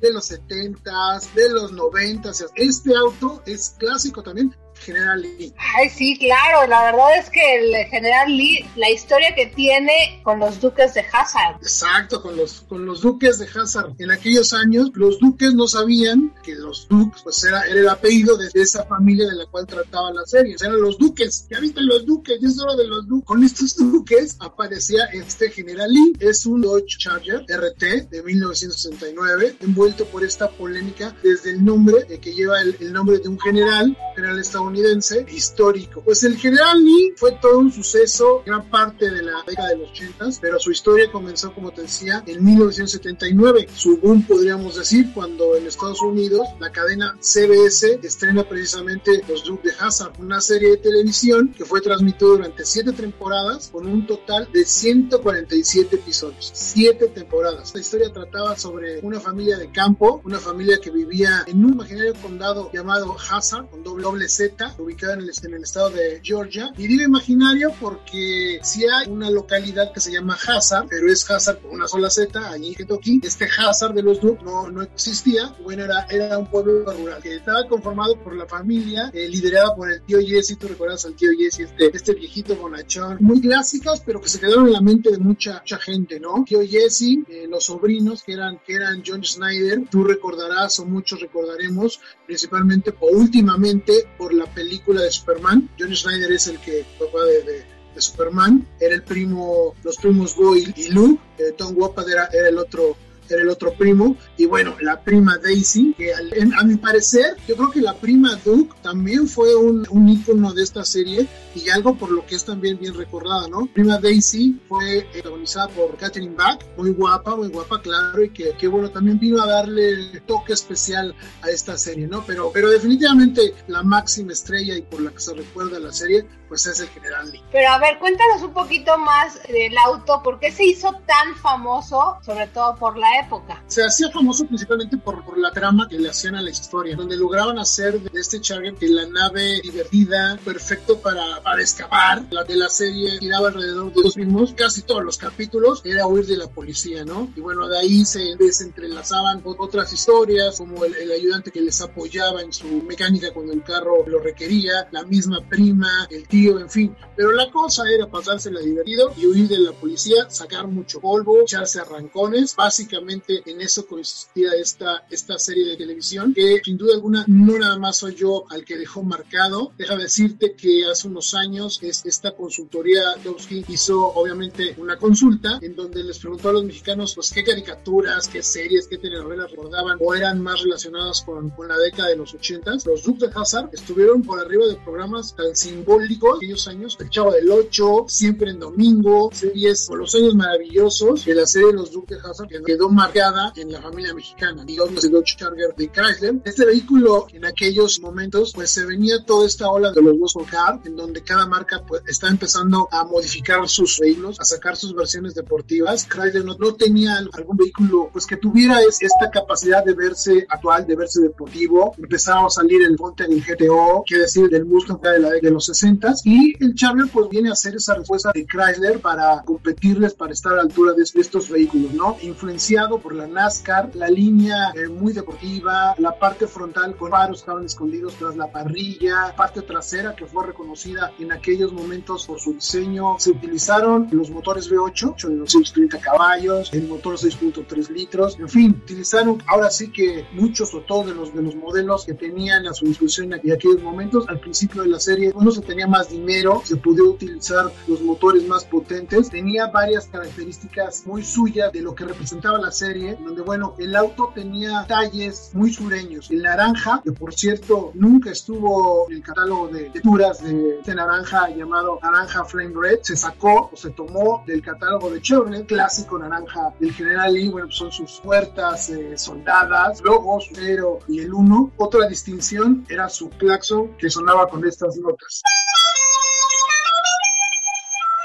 de 0.00 0.12
los 0.12 0.24
70, 0.26 0.92
de 1.34 1.50
los 1.50 1.72
90, 1.72 2.30
este 2.54 2.96
auto 2.96 3.42
es 3.44 3.74
clásico 3.78 4.22
también, 4.22 4.54
General 4.78 5.20
Lee. 5.20 5.52
Ay, 5.76 5.90
sí, 5.90 6.18
claro, 6.18 6.66
la 6.68 6.84
verdad 6.84 7.18
es 7.18 7.30
que 7.30 7.56
el 7.56 7.86
General 7.86 8.28
Lee, 8.28 8.64
la 8.76 8.90
historia 8.90 9.34
que 9.34 9.46
tiene 9.46 10.20
con 10.22 10.38
los 10.38 10.60
duques 10.60 10.94
de 10.94 11.00
Hazard. 11.00 11.56
Exacto, 11.56 12.22
con 12.22 12.36
los, 12.36 12.62
con 12.68 12.86
los 12.86 13.00
duques 13.00 13.38
de 13.38 13.46
Hazard. 13.46 13.94
En 13.98 14.10
aquellos 14.10 14.52
años, 14.52 14.90
los 14.94 15.18
duques 15.18 15.54
no 15.54 15.66
sabían 15.66 16.34
que 16.42 16.54
los 16.54 16.86
duques, 16.88 17.22
pues 17.22 17.42
era, 17.44 17.62
era 17.62 17.80
el 17.80 17.88
apellido 17.88 18.36
de 18.36 18.48
esa 18.54 18.84
familia 18.84 19.26
de 19.26 19.34
la 19.34 19.46
cual 19.46 19.66
trataba 19.66 20.12
la 20.12 20.24
serie. 20.26 20.56
Eran 20.60 20.80
los 20.80 20.98
duques. 20.98 21.46
Ya 21.50 21.60
viste 21.60 21.80
los 21.82 22.06
duques, 22.06 22.42
es 22.42 22.60
hora 22.60 22.76
de 22.76 22.86
los 22.86 23.08
duques. 23.08 23.26
Con 23.26 23.44
estos 23.44 23.76
duques 23.76 24.36
aparecía 24.40 25.04
este 25.06 25.50
General 25.50 25.90
Lee. 25.90 26.12
Es 26.20 26.46
un 26.46 26.60
Dodge 26.62 26.98
Charger 26.98 27.44
RT 27.48 28.10
de 28.10 28.22
1969, 28.22 29.56
envuelto 29.60 30.04
por 30.06 30.24
esta 30.24 30.48
polémica 30.50 31.14
desde 31.22 31.50
el 31.50 31.64
nombre, 31.64 32.04
de 32.04 32.20
que 32.20 32.32
lleva 32.32 32.60
el, 32.60 32.76
el 32.80 32.92
nombre 32.92 33.18
de 33.18 33.28
un 33.28 33.38
general, 33.40 33.96
general 34.14 34.38
estadounidense 34.38 34.65
estadounidense 34.66 35.26
histórico. 35.28 36.02
Pues 36.02 36.22
el 36.24 36.36
general 36.36 36.82
Lee 36.84 37.14
fue 37.16 37.32
todo 37.40 37.58
un 37.58 37.72
suceso, 37.72 38.42
gran 38.44 38.68
parte 38.68 39.10
de 39.10 39.22
la 39.22 39.42
década 39.46 39.70
de 39.70 39.78
los 39.78 39.90
80, 39.90 40.26
pero 40.40 40.58
su 40.58 40.70
historia 40.70 41.10
comenzó, 41.10 41.52
como 41.54 41.70
te 41.70 41.82
decía, 41.82 42.22
en 42.26 42.44
1979. 42.44 43.68
Su 43.74 43.98
boom, 43.98 44.22
podríamos 44.26 44.76
decir, 44.76 45.12
cuando 45.14 45.56
en 45.56 45.66
Estados 45.66 46.02
Unidos 46.02 46.48
la 46.58 46.70
cadena 46.70 47.16
CBS 47.20 48.00
estrena 48.02 48.48
precisamente 48.48 49.22
Los 49.28 49.44
Dukes 49.44 49.76
de 49.76 49.84
Hazard, 49.84 50.12
una 50.18 50.40
serie 50.40 50.70
de 50.70 50.76
televisión 50.78 51.52
que 51.56 51.64
fue 51.64 51.80
transmitida 51.80 52.28
durante 52.28 52.64
siete 52.64 52.92
temporadas 52.92 53.68
con 53.72 53.86
un 53.86 54.06
total 54.06 54.48
de 54.52 54.64
147 54.64 55.96
episodios. 55.96 56.50
Siete 56.54 57.08
temporadas. 57.08 57.74
La 57.74 57.80
historia 57.80 58.12
trataba 58.12 58.56
sobre 58.56 59.00
una 59.00 59.20
familia 59.20 59.58
de 59.58 59.70
campo, 59.70 60.20
una 60.24 60.38
familia 60.38 60.78
que 60.78 60.90
vivía 60.90 61.44
en 61.46 61.64
un 61.64 61.74
imaginario 61.74 62.14
condado 62.14 62.70
llamado 62.72 63.16
Hazard, 63.30 63.68
con 63.70 63.82
doble 63.82 64.28
Z 64.28 64.55
Z, 64.56 64.74
ubicada 64.78 65.14
en 65.14 65.20
el, 65.20 65.30
en 65.42 65.54
el 65.54 65.62
estado 65.62 65.90
de 65.90 66.20
Georgia. 66.22 66.72
Y 66.76 66.86
digo 66.86 67.02
imaginario 67.02 67.72
porque 67.80 68.58
si 68.62 68.84
hay 68.84 69.08
una 69.08 69.30
localidad 69.30 69.92
que 69.92 70.00
se 70.00 70.12
llama 70.12 70.36
Hazard, 70.46 70.86
pero 70.88 71.10
es 71.10 71.28
Hazard 71.30 71.60
con 71.60 71.72
una 71.72 71.88
sola 71.88 72.10
Z, 72.10 72.50
allí 72.50 72.68
en 72.68 72.74
Kentucky. 72.74 73.20
Este 73.22 73.46
Hazard 73.46 73.94
de 73.94 74.02
los 74.02 74.20
Duke 74.20 74.42
no, 74.44 74.70
no 74.70 74.82
existía. 74.82 75.54
Bueno, 75.62 75.84
era, 75.84 76.06
era 76.10 76.38
un 76.38 76.48
pueblo 76.50 76.90
rural 76.92 77.22
que 77.22 77.36
estaba 77.36 77.66
conformado 77.68 78.18
por 78.22 78.34
la 78.36 78.46
familia, 78.46 79.10
eh, 79.12 79.28
liderada 79.28 79.74
por 79.74 79.90
el 79.90 80.02
tío 80.02 80.18
Jesse. 80.20 80.56
Tú 80.58 80.68
recuerdas 80.68 81.04
al 81.04 81.14
tío 81.14 81.30
Jesse, 81.36 81.60
este, 81.60 81.94
este 81.94 82.14
viejito 82.14 82.56
bonachón, 82.56 83.18
muy 83.20 83.40
clásicas, 83.40 84.02
pero 84.04 84.20
que 84.20 84.28
se 84.28 84.40
quedaron 84.40 84.66
en 84.66 84.72
la 84.72 84.80
mente 84.80 85.10
de 85.10 85.18
mucha, 85.18 85.60
mucha 85.60 85.78
gente, 85.78 86.20
¿no? 86.20 86.44
Tío 86.46 86.60
Jesse, 86.62 87.18
eh, 87.28 87.46
los 87.48 87.64
sobrinos 87.64 88.22
que 88.22 88.32
eran, 88.32 88.58
que 88.66 88.74
eran 88.74 89.02
John 89.06 89.24
Snyder, 89.24 89.82
tú 89.90 90.04
recordarás 90.04 90.78
o 90.80 90.86
muchos 90.86 91.20
recordaremos, 91.20 92.00
principalmente 92.26 92.94
o 93.00 93.08
últimamente 93.08 94.06
por 94.16 94.32
la 94.32 94.45
película 94.46 95.02
de 95.02 95.10
Superman. 95.10 95.68
John 95.78 95.94
Snyder 95.94 96.32
es 96.32 96.46
el 96.46 96.58
que, 96.58 96.84
papá 96.98 97.24
de 97.24 97.64
Superman, 98.00 98.66
era 98.80 98.94
el 98.94 99.02
primo, 99.02 99.74
los 99.82 99.96
primos 99.96 100.36
Boyle 100.36 100.72
y 100.76 100.88
Luke, 100.88 101.22
eh, 101.38 101.52
Tom 101.56 101.74
Wopat 101.76 102.08
era, 102.08 102.28
era, 102.32 102.48
el 102.48 102.58
otro 102.58 102.96
era 103.34 103.42
el 103.42 103.48
otro 103.48 103.72
primo, 103.72 104.16
y 104.36 104.46
bueno, 104.46 104.76
la 104.80 105.00
prima 105.00 105.38
Daisy, 105.38 105.94
que 105.96 106.12
a, 106.12 106.64
mi 106.64 106.76
parecer, 106.76 107.36
yo 107.46 107.56
creo 107.56 107.70
que 107.70 107.80
la 107.80 107.94
prima 107.94 108.36
Duke 108.44 108.74
también 108.82 109.28
fue 109.28 109.54
un, 109.54 109.86
un 109.90 110.08
ícono 110.08 110.52
de 110.52 110.62
esta 110.62 110.84
serie 110.84 111.26
y 111.54 111.68
algo 111.70 111.96
por 111.96 112.10
lo 112.10 112.24
que 112.26 112.34
es 112.34 112.44
también 112.44 112.78
bien 112.78 112.94
recordada, 112.94 113.48
¿no? 113.48 113.66
Prima 113.72 113.98
Daisy 113.98 114.60
fue 114.68 115.06
protagonizada 115.12 115.68
por 115.68 115.96
Catherine 115.96 116.34
Bach, 116.34 116.60
muy 116.76 116.90
guapa, 116.90 117.36
muy 117.36 117.48
guapa, 117.48 117.80
claro, 117.80 118.22
y 118.22 118.30
que, 118.30 118.52
que, 118.58 118.68
bueno, 118.68 118.90
también 118.90 119.18
vino 119.18 119.42
a 119.42 119.46
darle 119.46 119.88
el 119.88 120.22
toque 120.22 120.52
especial 120.52 121.14
a 121.42 121.50
esta 121.50 121.78
serie, 121.78 122.06
¿no? 122.06 122.24
Pero, 122.26 122.50
pero 122.52 122.70
definitivamente 122.70 123.54
la 123.68 123.82
máxima 123.82 124.32
estrella 124.32 124.76
y 124.76 124.82
por 124.82 125.00
la 125.00 125.10
que 125.10 125.20
se 125.20 125.34
recuerda 125.34 125.78
la 125.78 125.92
serie, 125.92 126.26
pues 126.48 126.66
es 126.66 126.80
el 126.80 126.88
General 126.88 127.30
Lee. 127.30 127.42
Pero 127.52 127.68
a 127.70 127.78
ver, 127.78 127.98
cuéntanos 127.98 128.42
un 128.42 128.52
poquito 128.52 128.96
más 128.98 129.40
del 129.48 129.76
auto, 129.78 130.22
¿por 130.22 130.38
qué 130.38 130.52
se 130.52 130.64
hizo 130.64 130.92
tan 131.06 131.34
famoso, 131.36 132.18
sobre 132.24 132.46
todo 132.48 132.76
por 132.76 132.96
la 132.96 133.20
época? 133.20 133.62
Se 133.66 133.84
hacía 133.84 134.10
famoso 134.10 134.46
principalmente 134.46 134.96
por, 134.96 135.24
por 135.24 135.38
la 135.38 135.50
trama 135.50 135.88
que 135.88 135.98
le 135.98 136.10
hacían 136.10 136.36
a 136.36 136.42
la 136.42 136.50
historia, 136.50 136.96
donde 136.96 137.16
lograban 137.16 137.58
hacer 137.58 138.00
de 138.00 138.20
este 138.20 138.40
Charger 138.40 138.74
que 138.74 138.88
la 138.88 139.06
nave 139.06 139.60
divertida, 139.62 140.38
perfecto 140.44 141.00
para, 141.00 141.42
para 141.42 141.62
escapar. 141.62 142.24
La 142.30 142.44
de 142.44 142.56
la 142.56 142.68
serie 142.68 143.18
giraba 143.18 143.48
alrededor 143.48 143.92
de 143.92 144.02
los 144.02 144.16
mismos, 144.16 144.54
casi 144.56 144.82
todos 144.82 145.04
los 145.04 145.18
capítulos 145.18 145.82
era 145.84 146.06
huir 146.06 146.26
de 146.26 146.36
la 146.36 146.48
policía, 146.48 147.04
¿no? 147.04 147.30
Y 147.36 147.40
bueno, 147.40 147.68
de 147.68 147.78
ahí 147.78 148.04
se 148.04 148.36
desentrelazaban 148.38 149.42
otras 149.44 149.92
historias, 149.92 150.58
como 150.58 150.84
el, 150.84 150.94
el 150.94 151.12
ayudante 151.12 151.50
que 151.50 151.60
les 151.60 151.80
apoyaba 151.80 152.42
en 152.42 152.52
su 152.52 152.66
mecánica 152.82 153.32
cuando 153.32 153.52
el 153.52 153.62
carro 153.62 154.06
lo 154.06 154.18
requería, 154.20 154.88
la 154.90 155.04
misma 155.04 155.40
prima, 155.48 156.06
el 156.10 156.26
tío, 156.26 156.35
en 156.44 156.70
fin. 156.70 156.96
Pero 157.16 157.32
la 157.32 157.50
cosa 157.50 157.84
era 157.90 158.06
pasársela 158.06 158.60
divertido 158.60 159.12
y 159.16 159.26
huir 159.26 159.48
de 159.48 159.58
la 159.58 159.72
policía, 159.72 160.28
sacar 160.28 160.66
mucho 160.66 161.00
polvo, 161.00 161.40
echarse 161.40 161.80
arrancones. 161.80 162.54
Básicamente 162.54 163.42
en 163.46 163.60
eso 163.62 163.86
consistía 163.86 164.50
esta, 164.60 165.06
esta 165.10 165.38
serie 165.38 165.64
de 165.64 165.76
televisión, 165.76 166.34
que 166.34 166.60
sin 166.62 166.76
duda 166.76 166.94
alguna 166.94 167.24
no 167.26 167.58
nada 167.58 167.78
más 167.78 167.98
soy 167.98 168.14
yo 168.14 168.44
al 168.50 168.64
que 168.64 168.76
dejó 168.76 169.02
marcado. 169.02 169.72
Deja 169.78 169.96
decirte 169.96 170.54
que 170.54 170.84
hace 170.84 171.08
unos 171.08 171.34
años 171.34 171.80
esta 171.82 172.32
consultoría 172.32 173.02
Dowski 173.24 173.64
hizo 173.68 174.08
obviamente 174.08 174.74
una 174.78 174.98
consulta 174.98 175.58
en 175.62 175.74
donde 175.74 176.04
les 176.04 176.18
preguntó 176.18 176.50
a 176.50 176.52
los 176.52 176.64
mexicanos 176.64 177.14
pues 177.14 177.30
qué 177.32 177.44
caricaturas, 177.44 178.28
qué 178.28 178.42
series, 178.42 178.88
qué 178.88 178.98
telenovelas 178.98 179.50
recordaban 179.50 179.96
o 180.00 180.14
eran 180.14 180.40
más 180.42 180.60
relacionadas 180.60 181.22
con, 181.22 181.50
con 181.50 181.68
la 181.68 181.78
década 181.78 182.10
de 182.10 182.16
los 182.16 182.34
80. 182.34 182.72
Los 182.84 183.04
Dukes 183.04 183.30
de 183.30 183.40
Hazard 183.40 183.70
estuvieron 183.72 184.22
por 184.22 184.38
arriba 184.38 184.66
de 184.66 184.76
programas 184.76 185.34
tan 185.34 185.56
simbólicos 185.56 186.25
aquellos 186.34 186.66
años, 186.68 186.96
El 187.00 187.10
Chavo 187.10 187.32
del 187.32 187.50
8, 187.50 188.06
Siempre 188.08 188.50
en 188.50 188.58
Domingo, 188.58 189.30
series 189.32 189.86
por 189.86 189.98
los 189.98 190.14
años 190.14 190.34
maravillosos 190.34 191.24
de 191.24 191.34
la 191.34 191.46
serie 191.46 191.68
de 191.68 191.74
los 191.74 191.90
de 191.90 192.16
Hazard 192.16 192.48
que 192.48 192.62
quedó 192.62 192.88
marcada 192.88 193.52
en 193.56 193.72
la 193.72 193.80
familia 193.80 194.14
mexicana. 194.14 194.64
Digamos 194.64 195.02
el 195.04 195.12
Dodge 195.12 195.36
Charger 195.36 195.74
de 195.76 195.88
Chrysler. 195.88 196.34
Este 196.44 196.64
vehículo 196.64 197.26
en 197.32 197.44
aquellos 197.44 198.00
momentos 198.00 198.52
pues 198.54 198.70
se 198.70 198.84
venía 198.84 199.24
toda 199.24 199.46
esta 199.46 199.68
ola 199.68 199.92
de 199.92 200.02
los 200.02 200.16
muscle 200.16 200.44
car 200.50 200.80
en 200.84 200.96
donde 200.96 201.22
cada 201.22 201.46
marca 201.46 201.82
pues, 201.86 202.02
está 202.06 202.28
empezando 202.28 202.88
a 202.90 203.04
modificar 203.04 203.68
sus 203.68 203.98
vehículos, 203.98 204.40
a 204.40 204.44
sacar 204.44 204.76
sus 204.76 204.94
versiones 204.94 205.34
deportivas. 205.34 206.06
Chrysler 206.06 206.44
no, 206.44 206.56
no 206.58 206.74
tenía 206.74 207.16
algún 207.32 207.56
vehículo 207.56 208.10
pues 208.12 208.26
que 208.26 208.36
tuviera 208.36 208.80
es, 208.82 209.02
esta 209.02 209.30
capacidad 209.30 209.84
de 209.84 209.94
verse 209.94 210.46
actual, 210.48 210.86
de 210.86 210.96
verse 210.96 211.20
deportivo. 211.20 211.94
Empezaba 211.98 212.46
a 212.46 212.50
salir 212.50 212.82
el 212.82 212.96
el 213.18 213.42
GTO, 213.42 214.02
quiere 214.06 214.24
decir 214.24 214.48
del 214.48 214.64
Mustang 214.64 215.00
de, 215.00 215.18
la, 215.20 215.30
de 215.30 215.50
los 215.50 215.66
60 215.66 216.15
y 216.24 216.54
el 216.62 216.74
Charger 216.74 217.08
pues 217.12 217.28
viene 217.28 217.50
a 217.50 217.52
hacer 217.52 217.76
esa 217.76 217.94
respuesta 217.94 218.30
de 218.34 218.46
Chrysler 218.46 219.00
para 219.00 219.42
competirles, 219.42 220.14
para 220.14 220.32
estar 220.32 220.52
a 220.52 220.56
la 220.56 220.62
altura 220.62 220.92
de 220.92 221.02
estos 221.02 221.48
vehículos, 221.48 221.92
¿no? 221.92 222.16
Influenciado 222.22 222.98
por 222.98 223.14
la 223.14 223.26
NASCAR, 223.26 223.90
la 223.94 224.08
línea 224.08 224.72
eh, 224.74 224.88
muy 224.88 225.12
deportiva, 225.12 225.94
la 225.98 226.18
parte 226.18 226.46
frontal 226.46 226.96
con 226.96 227.10
faros 227.10 227.40
estaban 227.40 227.64
escondidos 227.64 228.14
tras 228.14 228.36
la 228.36 228.50
parrilla, 228.50 229.34
parte 229.36 229.62
trasera 229.62 230.14
que 230.14 230.26
fue 230.26 230.46
reconocida 230.46 231.12
en 231.18 231.32
aquellos 231.32 231.72
momentos 231.72 232.26
por 232.26 232.40
su 232.40 232.54
diseño. 232.54 233.16
Se 233.18 233.30
utilizaron 233.30 234.08
los 234.12 234.30
motores 234.30 234.70
V8 234.70 235.28
de 235.28 235.36
230 235.36 235.98
caballos, 236.00 236.72
el 236.72 236.88
motor 236.88 237.16
6.3 237.16 237.88
litros, 237.90 238.38
en 238.38 238.48
fin, 238.48 238.70
utilizaron 238.82 239.42
ahora 239.46 239.70
sí 239.70 239.90
que 239.90 240.26
muchos 240.32 240.74
o 240.74 240.80
todos 240.80 241.06
de 241.06 241.14
los, 241.14 241.34
de 241.34 241.42
los 241.42 241.54
modelos 241.54 242.04
que 242.04 242.14
tenían 242.14 242.66
a 242.66 242.74
su 242.74 242.86
disposición 242.86 243.32
en 243.32 243.52
aquellos 243.52 243.82
momentos. 243.82 244.28
Al 244.28 244.40
principio 244.40 244.82
de 244.82 244.88
la 244.88 245.00
serie 245.00 245.32
no 245.38 245.50
se 245.50 245.62
tenía 245.62 245.86
más 245.86 246.05
dinero, 246.08 246.62
se 246.64 246.76
podía 246.76 247.04
utilizar 247.04 247.70
los 247.86 248.00
motores 248.02 248.46
más 248.46 248.64
potentes, 248.64 249.30
tenía 249.30 249.68
varias 249.68 250.06
características 250.06 251.06
muy 251.06 251.22
suyas 251.22 251.72
de 251.72 251.80
lo 251.80 251.94
que 251.94 252.04
representaba 252.04 252.58
la 252.58 252.70
serie, 252.70 253.16
donde 253.22 253.42
bueno, 253.42 253.74
el 253.78 253.94
auto 253.96 254.32
tenía 254.34 254.84
talles 254.86 255.50
muy 255.52 255.72
sureños. 255.72 256.30
El 256.30 256.42
naranja, 256.42 257.00
que 257.04 257.12
por 257.12 257.34
cierto 257.34 257.92
nunca 257.94 258.30
estuvo 258.30 259.08
en 259.08 259.16
el 259.16 259.22
catálogo 259.22 259.68
de 259.68 259.90
lecturas 259.90 260.42
de 260.42 260.78
este 260.78 260.94
naranja 260.94 261.48
llamado 261.50 261.98
naranja 262.02 262.44
Flame 262.44 262.74
Red, 262.74 262.98
se 263.02 263.16
sacó 263.16 263.70
o 263.72 263.76
se 263.76 263.90
tomó 263.90 264.44
del 264.46 264.62
catálogo 264.62 265.10
de 265.10 265.20
Chevrolet, 265.20 265.66
clásico 265.66 266.18
naranja 266.18 266.74
del 266.78 266.92
General 266.92 267.32
Lee, 267.32 267.48
bueno, 267.48 267.70
son 267.70 267.92
sus 267.92 268.20
puertas 268.20 268.90
eh, 268.90 269.16
soldadas, 269.16 270.00
luego 270.02 270.40
su 270.40 270.54
0 270.54 270.98
y 271.08 271.20
el 271.20 271.34
1. 271.34 271.72
Otra 271.76 272.08
distinción 272.08 272.84
era 272.88 273.08
su 273.08 273.30
claxon 273.30 273.96
que 273.96 274.10
sonaba 274.10 274.48
con 274.48 274.66
estas 274.66 274.96
notas. 274.96 275.42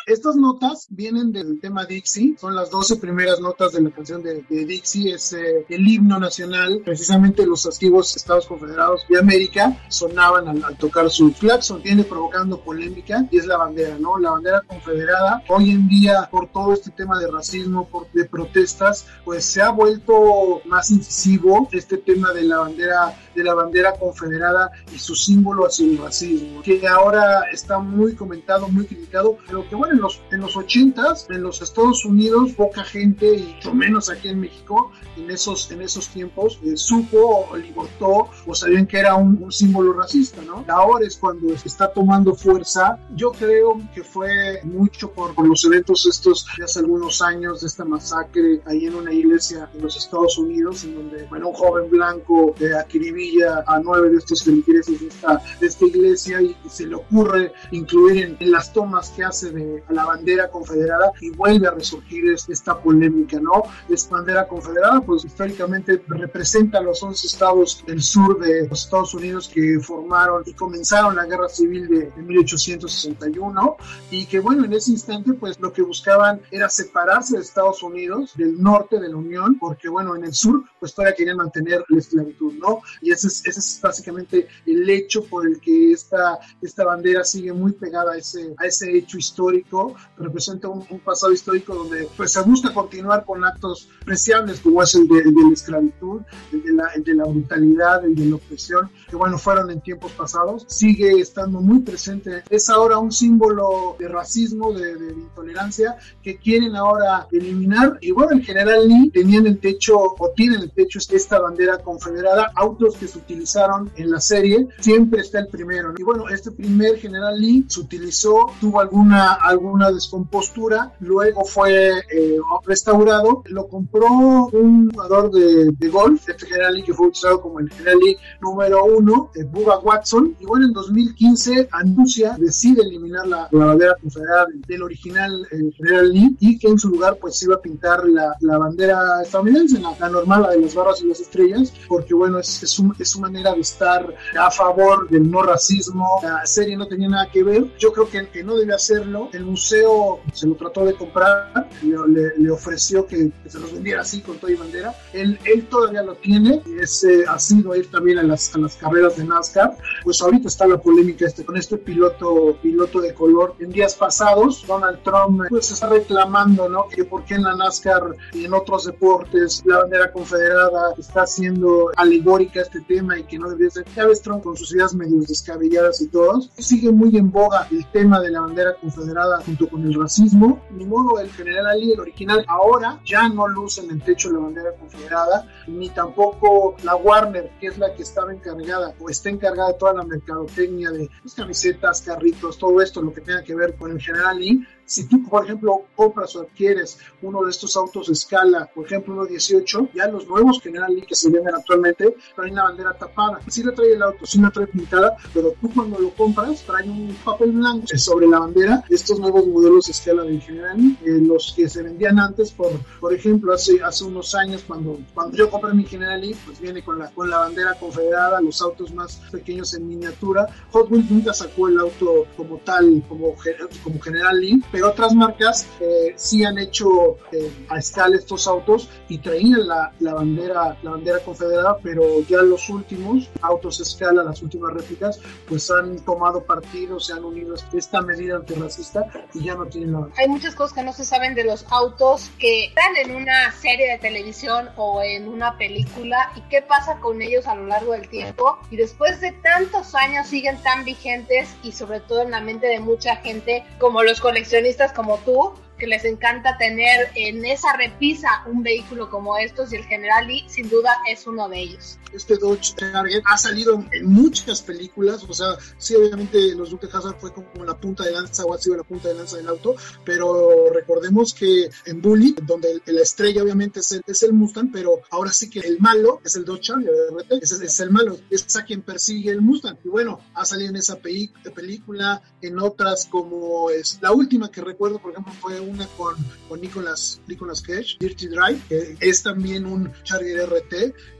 Estas 0.06 0.36
notas 0.36 0.88
vienen 0.90 1.32
del 1.32 1.60
tema 1.60 1.86
Dixie, 1.86 2.36
son 2.40 2.56
las 2.56 2.72
12 2.72 2.96
primeras 2.96 3.40
notas 3.40 3.72
de 3.74 3.82
la 3.82 3.92
canción 3.92 4.24
de, 4.24 4.44
de 4.50 4.66
Dixie, 4.66 5.14
es 5.14 5.34
eh, 5.34 5.66
el 5.70 5.88
himno 5.88 6.20
nacional, 6.20 6.82
precisamente 6.84 7.46
los 7.46 7.66
antiguos 7.68 8.16
Estados 8.16 8.48
Confederados 8.48 9.06
de 9.08 9.20
América 9.20 9.78
sonaban 9.90 10.48
al, 10.48 10.64
al, 10.64 10.78
tocar 10.78 11.10
su 11.12 11.32
claxon, 11.34 11.84
viene 11.84 12.04
provocando 12.04 12.60
polémica 12.60 13.28
y 13.30 13.38
es 13.38 13.46
la 13.46 13.58
bandera, 13.58 13.98
¿no? 14.00 14.18
La 14.18 14.32
bandera 14.32 14.62
confederada, 14.62 15.44
hoy 15.50 15.70
en 15.70 15.88
día 15.88 16.28
por 16.32 16.52
todo 16.52 16.74
este 16.74 16.90
tema 16.92 17.20
de 17.20 17.30
racismo, 17.30 17.88
por, 17.88 18.12
de 18.12 18.26
protestas, 18.26 19.06
pues 19.24 19.46
se 19.46 19.62
ha 19.62 19.70
vuelto 19.70 20.62
más 20.66 20.90
incisivo 20.90 21.70
este 21.72 21.98
tema 21.98 22.32
de 22.34 22.44
la 22.44 22.60
bandera 22.60 23.16
de 23.36 23.44
la 23.44 23.54
bandera 23.54 23.94
confederada 23.94 24.72
y 24.94 25.00
su 25.00 25.16
símbolo 25.16 25.66
hacia 25.66 25.86
el 25.86 25.98
racismo, 25.98 26.62
que 26.62 26.86
ahora 26.88 27.44
está 27.52 27.80
muy 27.80 28.16
comentado, 28.16 28.68
muy 28.68 28.86
criticado, 28.86 29.38
pero 29.48 29.68
que 29.68 29.76
bueno, 29.76 29.91
en 29.92 30.02
los, 30.02 30.22
en 30.32 30.42
los 30.42 30.56
80s, 30.56 31.28
en 31.30 31.44
los 31.44 31.62
Estados 31.62 32.06
Unidos, 32.06 32.52
poca 32.54 32.84
gente, 32.84 33.36
y 33.36 33.54
mucho 33.54 33.74
menos 33.74 34.10
aquí 34.10 34.30
en 34.30 34.40
México, 34.40 34.92
en 35.18 35.30
esos, 35.30 35.70
en 35.72 35.82
esos 35.82 36.08
tiempos, 36.10 36.60
eh, 36.64 36.78
supo 36.78 37.48
o 37.50 37.58
libertó 37.58 38.30
o 38.46 38.56
sabían 38.56 38.88
que 38.88 39.00
era 39.00 39.16
un, 39.16 39.38
un, 39.42 39.52
símbolo 39.52 39.94
racista, 39.94 40.42
¿no? 40.42 40.66
Ahora 40.68 41.06
es 41.06 41.18
cuando 41.18 41.54
está 41.54 41.92
tomando 41.92 42.34
fuerza. 42.34 42.98
Yo 43.16 43.32
creo 43.32 43.82
que 43.94 44.04
fue 44.04 44.62
mucho 44.64 45.12
por, 45.12 45.36
por 45.36 45.48
los 45.48 45.64
eventos 45.66 46.06
estos 46.06 46.46
de 46.58 46.64
hace 46.64 46.80
algunos 46.80 47.22
años 47.22 47.62
de 47.62 47.68
esta 47.68 47.86
masacre 47.86 48.62
ahí 48.66 48.86
en 48.86 48.96
una 48.96 49.14
iglesia 49.14 49.70
en 49.74 49.82
los 49.82 49.98
Estados 49.98 50.38
Unidos, 50.38 50.84
en 50.84 50.96
donde, 50.96 51.26
bueno, 51.26 51.50
un 51.50 51.56
joven 51.56 51.90
blanco 51.90 52.56
eh, 52.60 52.74
acribilla 52.74 53.64
a 53.68 53.80
nueve 53.80 54.10
de 54.10 54.18
estos 54.18 54.44
feligreses 54.44 55.00
de 55.00 55.08
esta, 55.08 55.42
de 55.60 55.68
esta 55.68 55.86
iglesia 55.86 56.42
y, 56.42 56.56
y, 56.66 56.70
se 56.70 56.88
le 56.88 56.96
ocurre 56.96 57.52
incluir 57.72 58.24
en, 58.24 58.38
en 58.40 58.52
las 58.52 58.72
tomas 58.72 59.10
que 59.10 59.24
hace 59.24 59.52
de, 59.52 59.81
a 59.88 59.94
la 59.94 60.06
bandera 60.06 60.50
confederada 60.50 61.12
y 61.22 61.30
vuelve 61.32 61.68
a 61.68 61.72
resurgir 61.72 62.24
esta 62.30 62.80
polémica, 62.80 63.40
¿no? 63.40 63.64
Esta 63.90 64.16
bandera 64.16 64.48
confederada, 64.48 65.02
pues 65.02 65.26
históricamente 65.26 66.02
representa 66.08 66.80
a 66.80 66.82
los 66.82 67.02
11 67.02 67.28
estados 67.28 67.84
del 67.86 68.02
sur 68.02 68.40
de 68.40 68.68
los 68.68 68.86
Estados 68.86 69.14
Unidos 69.14 69.50
que 69.54 69.80
formaron 69.80 70.44
y 70.46 70.54
comenzaron 70.54 71.16
la 71.16 71.26
guerra 71.26 71.50
civil 71.50 71.88
de, 71.88 72.12
1861 72.22 73.78
y 74.10 74.26
que 74.26 74.40
bueno, 74.40 74.66
en 74.66 74.74
ese 74.74 74.92
instante 74.92 75.34
pues 75.34 75.60
lo 75.60 75.74
que 75.74 75.82
buscaban 75.82 76.42
era 76.52 76.70
separarse 76.70 77.36
de 77.36 77.42
Estados 77.42 77.84
Unidos, 77.84 78.34
del 78.36 78.62
norte 78.62 79.00
de 79.00 79.10
la 79.10 79.16
Unión, 79.16 79.58
porque 79.60 79.90
bueno, 79.90 80.16
en 80.16 80.26
el 80.26 80.34
sur 80.34 80.64
pues 80.80 80.94
todavía 80.94 81.16
querían 81.16 81.38
mantener 81.38 81.84
la 81.90 81.98
esclavitud, 81.98 82.54
¿no? 82.54 82.82
Y 83.02 83.12
ese 83.12 83.28
es, 83.28 83.46
ese 83.46 83.60
es 83.60 83.80
básicamente 83.82 84.48
el 84.66 84.90
hecho 84.90 85.24
por 85.26 85.48
el 85.48 85.60
que 85.60 85.92
esta, 85.92 86.40
esta 86.62 86.86
bandera 86.86 87.24
sigue 87.24 87.54
muy 87.54 87.74
pegada 87.74 88.14
a 88.14 88.18
ese, 88.18 88.54
a 88.58 88.66
ese 88.66 88.98
hecho 88.98 89.18
histórico, 89.18 89.71
representa 90.18 90.68
un, 90.68 90.86
pasado 91.04 91.32
histórico 91.32 91.74
donde 91.74 92.08
pues 92.18 92.32
se 92.32 92.42
busca 92.42 92.74
continuar 92.74 93.26
con 93.26 93.44
actos 93.44 93.90
preciables 94.06 94.60
como 94.60 94.84
es 94.84 94.94
el 94.96 95.08
de, 95.08 95.24
la 95.24 95.54
esclavitud, 95.54 96.22
el 96.52 96.64
de 96.64 96.74
la, 96.74 96.88
el 96.90 97.04
de 97.04 97.16
la 97.16 97.26
brutalidad, 97.26 98.06
el 98.06 98.16
de 98.16 98.26
la 98.26 98.36
opresión, 98.36 98.90
que 99.12 99.18
bueno, 99.18 99.38
fueron 99.38 99.70
en 99.70 99.82
tiempos 99.82 100.14
pasados, 100.14 100.66
sigue 100.70 101.20
estando 101.20 101.60
muy 101.60 101.80
presente. 101.80 102.44
Es 102.50 102.70
ahora 102.70 102.98
un 102.98 103.12
símbolo 103.12 103.98
de 104.00 104.08
racismo, 104.08 104.72
de, 104.72 104.96
de 104.96 105.12
intolerancia, 105.12 105.98
que 106.24 106.38
quieren 106.38 106.78
ahora 106.78 107.28
eliminar. 107.30 107.98
Y 108.00 108.12
bueno, 108.12 108.32
en 108.32 108.42
general 108.42 108.88
Lee 108.88 109.10
tenían 109.10 109.48
el 109.48 109.60
techo, 109.60 109.98
o 110.18 110.32
tienen 110.34 110.62
el 110.62 110.72
techo, 110.72 111.00
esta 111.12 111.40
bandera 111.40 111.80
confederada, 111.80 112.52
autos 112.56 112.96
que 112.96 113.08
se 113.08 113.18
utilizaron 113.18 113.92
en 113.98 114.12
la 114.12 114.22
serie, 114.22 114.70
siempre 114.80 115.22
está 115.22 115.40
el 115.40 115.48
primero. 115.48 115.94
Y 115.98 116.04
bueno, 116.04 116.30
este 116.30 116.52
primer 116.52 116.98
General 116.98 117.38
Lee 117.38 117.66
se 117.68 117.82
utilizó, 117.82 118.52
tuvo 118.62 118.80
alguna, 118.80 119.34
alguna 119.34 119.92
descompostura, 119.92 120.94
luego 121.02 121.44
fue 121.44 121.90
eh, 121.90 122.38
restaurado, 122.66 123.44
lo 123.48 123.68
compró 123.68 124.08
un 124.54 124.90
jugador 124.90 125.32
de, 125.32 125.72
de, 125.72 125.90
golf, 125.90 126.30
este 126.30 126.46
General 126.48 126.74
Lee 126.74 126.84
que 126.84 126.94
fue 126.94 127.08
utilizado 127.08 127.42
como 127.42 127.60
el 127.60 127.70
General 127.70 127.98
Lee 128.00 128.18
número 128.42 128.86
uno, 128.86 129.01
eh, 129.36 129.44
Bubba 129.44 129.80
Watson, 129.80 130.36
y 130.40 130.46
bueno, 130.46 130.66
en 130.66 130.74
2015 130.74 131.70
anuncia, 131.72 132.36
decide 132.38 132.82
eliminar 132.84 133.28
la, 133.28 133.48
bandera 133.52 133.96
confederada 134.02 134.48
del, 134.68 134.84
original 134.84 135.48
eh, 135.52 135.72
General 135.76 136.12
Lee 136.12 136.36
y 136.40 136.58
que 136.58 136.68
en 136.68 136.80
su 136.80 136.90
lugar 136.90 137.18
pues 137.20 137.42
iba 137.44 137.56
a 137.56 137.62
pintar 137.62 138.06
la, 138.06 138.36
la 138.42 138.58
bandera 138.58 139.22
estadounidense, 139.24 139.80
la, 139.80 139.96
la, 140.00 140.10
normal, 140.10 140.44
la 140.44 140.50
de 140.50 140.62
las 140.62 140.76
barras 140.76 141.02
y 141.02 141.08
las 141.08 141.20
estrellas, 141.20 141.74
porque 141.88 142.14
bueno, 142.14 142.40
es, 142.40 142.64
es, 142.64 142.82
es 143.00 143.10
su 143.10 143.20
manera 143.20 143.54
de 143.54 143.62
estar 143.62 144.14
a 144.40 144.52
favor 144.52 145.10
del 145.10 145.30
no 145.30 145.42
racismo, 145.44 146.20
la 146.24 146.46
serie 146.46 146.78
no 146.78 146.88
tenía 146.88 147.10
nada 147.10 147.30
que 147.32 147.44
ver, 147.44 147.66
yo 147.78 147.92
creo 147.92 148.10
que, 148.10 148.28
que 148.30 148.44
no 148.44 148.56
debe 148.56 148.74
hacerlo, 148.74 149.30
el 149.34 149.46
museo 149.46 150.20
se 150.34 150.48
lo 150.48 150.56
trató 150.56 150.86
de 150.86 150.94
comprar, 150.94 151.70
le, 151.82 152.38
le, 152.38 152.52
ofreció 152.52 153.06
que, 153.06 153.32
se 153.48 153.60
los 153.60 153.74
vendiera 153.74 154.02
así 154.02 154.22
con 154.22 154.38
toda 154.38 154.52
y 154.52 154.56
bandera, 154.56 154.94
él, 155.14 155.40
él 155.46 155.66
todavía 155.68 156.04
lo 156.04 156.16
tiene, 156.16 156.62
es, 156.80 157.04
eh, 157.04 157.24
ha 157.28 157.40
sido 157.40 157.76
ir 157.76 157.90
también 157.90 158.20
a 158.20 158.24
las, 158.24 158.54
a 158.56 158.60
las 158.60 158.76
carreras 158.76 158.91
de 158.92 159.24
NASCAR, 159.24 159.78
pues 160.04 160.22
ahorita 160.22 160.48
está 160.48 160.68
la 160.68 160.78
polémica 160.78 161.26
este, 161.26 161.46
con 161.46 161.56
este 161.58 161.78
piloto, 161.78 162.58
piloto 162.62 163.00
de 163.00 163.14
color. 163.14 163.56
En 163.60 163.72
días 163.72 163.96
pasados, 163.96 164.66
Donald 164.68 165.00
Trump 165.04 165.44
pues 165.50 165.72
está 165.72 165.88
reclamando, 165.88 166.68
¿no? 166.68 166.88
Que 166.90 167.06
por 167.06 167.24
qué 167.24 167.36
en 167.36 167.44
la 167.44 167.56
NASCAR 167.56 168.16
y 168.34 168.46
en 168.46 168.54
otros 168.54 168.86
deportes 168.86 169.64
la 169.66 169.80
bandera 169.80 170.12
confederada 170.12 170.94
está 170.98 171.22
haciendo 171.22 171.90
alegórica 171.96 172.62
este 172.62 172.82
tema 172.82 173.18
y 173.18 173.24
que 173.24 173.40
no 173.40 173.50
debería 173.50 173.70
ser. 173.70 173.86
Ya 173.96 174.06
ves 174.06 174.22
Trump 174.22 174.44
con 174.44 174.58
sus 174.58 174.74
ideas 174.74 174.94
medio 174.94 175.22
descabelladas 175.22 176.02
y 176.02 176.08
todos. 176.08 176.52
Sigue 176.58 176.92
muy 176.92 177.16
en 177.18 177.32
boga 177.32 177.68
el 177.72 177.90
tema 177.92 178.20
de 178.20 178.32
la 178.32 178.42
bandera 178.42 178.76
confederada 178.76 179.42
junto 179.46 179.70
con 179.70 179.84
el 179.84 179.94
racismo. 179.94 180.62
Ni 180.72 180.86
modo, 180.86 181.20
el 181.20 181.30
general 181.32 181.68
Ali, 181.68 181.94
el 181.94 182.00
original, 182.00 182.44
ahora 182.48 183.00
ya 183.06 183.30
no 183.30 183.48
luce 183.48 183.82
en 183.82 183.92
el 183.92 184.02
techo 184.02 184.32
la 184.32 184.40
bandera 184.40 184.74
confederada, 184.78 185.48
ni 185.68 185.90
tampoco 185.90 186.76
la 186.84 186.96
Warner, 186.96 187.52
que 187.60 187.68
es 187.68 187.78
la 187.78 187.94
que 187.94 188.04
estaba 188.04 188.34
encargada 188.34 188.81
o 189.00 189.10
está 189.10 189.30
encargada 189.30 189.70
de 189.70 189.80
toda 189.80 189.94
la 189.94 190.04
mercadotecnia 190.04 190.92
de 190.92 191.10
pues, 191.22 191.34
camisetas, 191.34 192.02
carritos, 192.02 192.58
todo 192.58 192.82
esto, 192.82 193.02
lo 193.02 193.14
que 193.14 193.22
tenga 193.22 193.44
que 193.44 193.56
ver 193.56 193.76
con 193.76 193.92
el 193.92 194.02
general 194.02 194.40
Lee, 194.40 194.66
si 194.92 195.06
tú, 195.06 195.24
por 195.24 195.46
ejemplo, 195.46 195.84
compras 195.96 196.36
o 196.36 196.42
adquieres 196.42 196.98
uno 197.22 197.44
de 197.44 197.52
estos 197.52 197.78
autos 197.78 198.08
de 198.08 198.14
escala, 198.14 198.70
por 198.76 198.86
ejemplo, 198.86 199.14
uno 199.14 199.26
18, 199.26 199.90
ya 199.94 200.08
los 200.08 200.28
nuevos 200.28 200.62
General 200.62 200.94
Lee 200.94 201.04
que 201.04 201.16
se 201.16 201.30
venden 201.30 201.56
actualmente 201.56 202.14
traen 202.36 202.56
la 202.56 202.64
bandera 202.64 202.94
tapada. 202.94 203.40
Sí 203.48 203.64
la 203.64 203.74
trae 203.74 203.94
el 203.94 204.04
auto, 204.04 204.26
sí 204.26 204.42
la 204.42 204.50
trae 204.50 204.68
pintada, 204.68 205.16
pero 205.34 205.54
tú 205.62 205.72
cuando 205.74 205.98
lo 205.98 206.10
compras 206.10 206.64
trae 206.66 206.90
un 206.90 207.16
papel 207.24 207.54
blanco 207.54 207.88
sobre 207.96 208.28
la 208.28 208.40
bandera. 208.40 208.84
Estos 208.90 209.18
nuevos 209.18 209.48
modelos 209.48 209.86
de 209.86 209.94
escala 209.94 210.24
de 210.24 210.42
General 210.42 210.78
Lee, 210.78 210.98
eh, 211.06 211.20
los 211.22 211.54
que 211.56 211.70
se 211.70 211.84
vendían 211.84 212.20
antes, 212.20 212.52
por, 212.52 212.72
por 213.00 213.14
ejemplo, 213.14 213.54
hace, 213.54 213.82
hace 213.82 214.04
unos 214.04 214.36
años, 214.36 214.66
cuando, 214.68 215.00
cuando 215.14 215.38
yo 215.38 215.50
compré 215.50 215.74
mi 215.74 215.86
General 215.86 216.20
Lee, 216.20 216.36
pues 216.46 216.60
viene 216.60 216.84
con 216.84 217.00
la, 217.00 217.10
con 217.12 217.30
la 217.30 217.38
bandera 217.38 217.76
confederada, 217.76 218.42
los 218.42 218.62
autos 218.62 218.94
más 218.94 219.22
pequeños 219.32 219.74
en 219.74 219.88
miniatura. 219.88 220.48
Hot 220.72 220.92
Wheels 220.92 221.10
nunca 221.10 221.34
sacó 221.34 221.70
el 221.70 221.80
auto 221.80 222.26
como 222.36 222.58
tal, 222.58 223.02
como, 223.08 223.36
como 223.84 224.02
General 224.02 224.38
Lee, 224.38 224.62
pero 224.70 224.81
otras 224.84 225.14
marcas 225.14 225.68
eh, 225.80 226.14
sí 226.16 226.44
han 226.44 226.58
hecho 226.58 227.18
eh, 227.32 227.52
a 227.70 227.80
escala 227.80 228.16
estos 228.16 228.48
autos 228.48 228.90
y 229.10 229.18
traían 229.18 229.68
la, 229.68 229.92
la, 230.00 230.14
bandera 230.14 230.78
la 230.82 230.92
bandera 230.92 231.20
confederada, 231.20 231.78
pero 231.82 232.22
ya 232.28 232.42
los 232.42 232.70
últimos 232.70 233.30
autos 233.42 233.80
a 233.80 233.84
escala, 233.84 234.24
las 234.24 234.42
últimas 234.42 234.74
réplicas, 234.74 235.20
pues 235.48 235.70
han 235.72 236.00
tomado 236.00 236.44
partido, 236.44 237.00
se 237.00 237.14
han 237.14 237.24
unido 237.24 237.56
a 237.56 237.78
esta 237.78 238.02
medida 238.02 238.36
antirracista 238.36 239.06
y 239.34 239.46
ya 239.46 239.56
no 239.56 239.66
tienen 239.66 239.94
la 239.94 240.08
Hay 240.18 240.28
muchas 240.28 240.56
cosas 240.56 240.74
que 240.74 240.84
no 240.84 240.94
se 240.94 241.06
saben 241.06 241.36
de 241.36 241.44
los 241.44 241.66
autos 241.70 242.30
que 242.40 242.66
están 242.66 242.96
en 242.98 243.16
una 243.16 243.52
serie 243.52 243.92
de 243.92 243.98
televisión 243.98 244.70
o 244.76 245.02
en 245.02 245.28
una 245.28 245.58
película 245.58 246.32
y 246.36 246.42
qué 246.50 246.62
pasa 246.62 247.00
con 247.00 247.22
ellos 247.22 247.48
a 247.48 247.56
lo 247.56 247.66
largo 247.68 247.94
del 247.94 248.08
tiempo. 248.10 248.58
Y 248.70 248.78
después 248.78 249.22
de 249.22 249.32
tantos 249.32 249.96
años 249.96 250.28
siguen 250.28 250.62
tan 250.64 250.86
vigentes 250.86 251.50
y 251.64 251.72
sobre 251.72 252.00
todo 252.00 252.22
en 252.22 252.32
la 252.32 252.42
mente 252.42 252.68
de 252.68 252.80
mucha 252.80 253.18
gente 253.18 253.66
como 253.80 254.04
los 254.04 254.20
coleccionistas 254.20 254.61
como 254.94 255.18
tú 255.20 255.54
que 255.82 255.88
les 255.88 256.06
encanta 256.06 256.58
tener 256.60 257.10
en 257.16 257.44
esa 257.44 257.76
repisa 257.76 258.44
un 258.46 258.62
vehículo 258.62 259.10
como 259.10 259.36
estos 259.38 259.74
y 259.74 259.78
el 259.78 259.84
General 259.86 260.28
Lee 260.28 260.46
sin 260.48 260.70
duda 260.70 260.92
es 261.10 261.26
uno 261.26 261.50
de 261.50 261.60
ellos. 261.60 261.98
Este 262.14 262.38
Dodge 262.38 262.76
Target 262.76 263.24
ha 263.26 263.38
salido 263.38 263.84
en 263.92 264.06
muchas 264.06 264.62
películas, 264.62 265.24
o 265.28 265.34
sea, 265.34 265.58
sí, 265.80 265.96
obviamente 265.96 266.54
los 266.54 266.70
Duke 266.70 266.88
Hazard 266.94 267.18
fue 267.20 267.34
como 267.34 267.66
la 267.66 267.76
punta 267.76 268.04
de 268.04 268.12
lanza 268.12 268.46
o 268.46 268.54
ha 268.54 268.60
sido 268.60 268.78
la 268.78 268.84
punta 268.84 269.08
de 269.08 269.16
lanza 269.16 269.38
del 269.38 269.48
auto, 269.48 269.76
pero 270.06 270.70
recordemos 270.72 271.34
que 271.34 271.70
en 271.86 272.00
Bully, 272.00 272.36
donde 272.44 272.80
la 272.86 273.02
estrella 273.02 273.42
obviamente 273.42 273.80
es 273.80 273.92
el, 273.94 274.04
es 274.06 274.22
el 274.22 274.34
Mustang, 274.34 274.72
pero 274.72 275.02
ahora 275.10 275.32
sí 275.32 275.50
que 275.50 275.62
el 275.62 275.80
malo 275.80 276.22
es 276.24 276.36
el 276.36 276.46
Dodge 276.46 276.62
Charger, 276.62 276.94
es, 277.42 277.52
es 277.54 277.80
el 277.80 277.90
malo, 277.90 278.20
es 278.30 278.56
a 278.56 278.64
quien 278.66 278.84
persigue 278.84 279.32
el 279.32 279.42
Mustang. 279.42 279.78
Y 279.84 279.88
bueno, 279.88 280.20
ha 280.36 280.46
salido 280.46 280.70
en 280.70 280.76
esa 280.76 280.98
película, 281.00 282.22
en 282.40 282.60
otras 282.60 283.08
como 283.08 283.72
es 283.72 283.98
la 284.00 284.12
última 284.12 284.52
que 284.52 284.62
recuerdo, 284.62 285.00
por 285.00 285.12
ejemplo, 285.12 285.34
fue 285.34 285.60
un 285.60 285.71
una 285.72 285.88
con, 285.98 286.16
con 286.48 286.62
Nicolas, 286.62 287.22
Nicolas 287.28 287.62
Cage, 287.62 287.98
Dirty 288.00 288.28
Drive, 288.28 288.60
que 288.68 288.98
es 289.00 289.24
también 289.24 289.66
un 289.66 289.92
Charger 290.04 290.50
RT, 290.50 290.74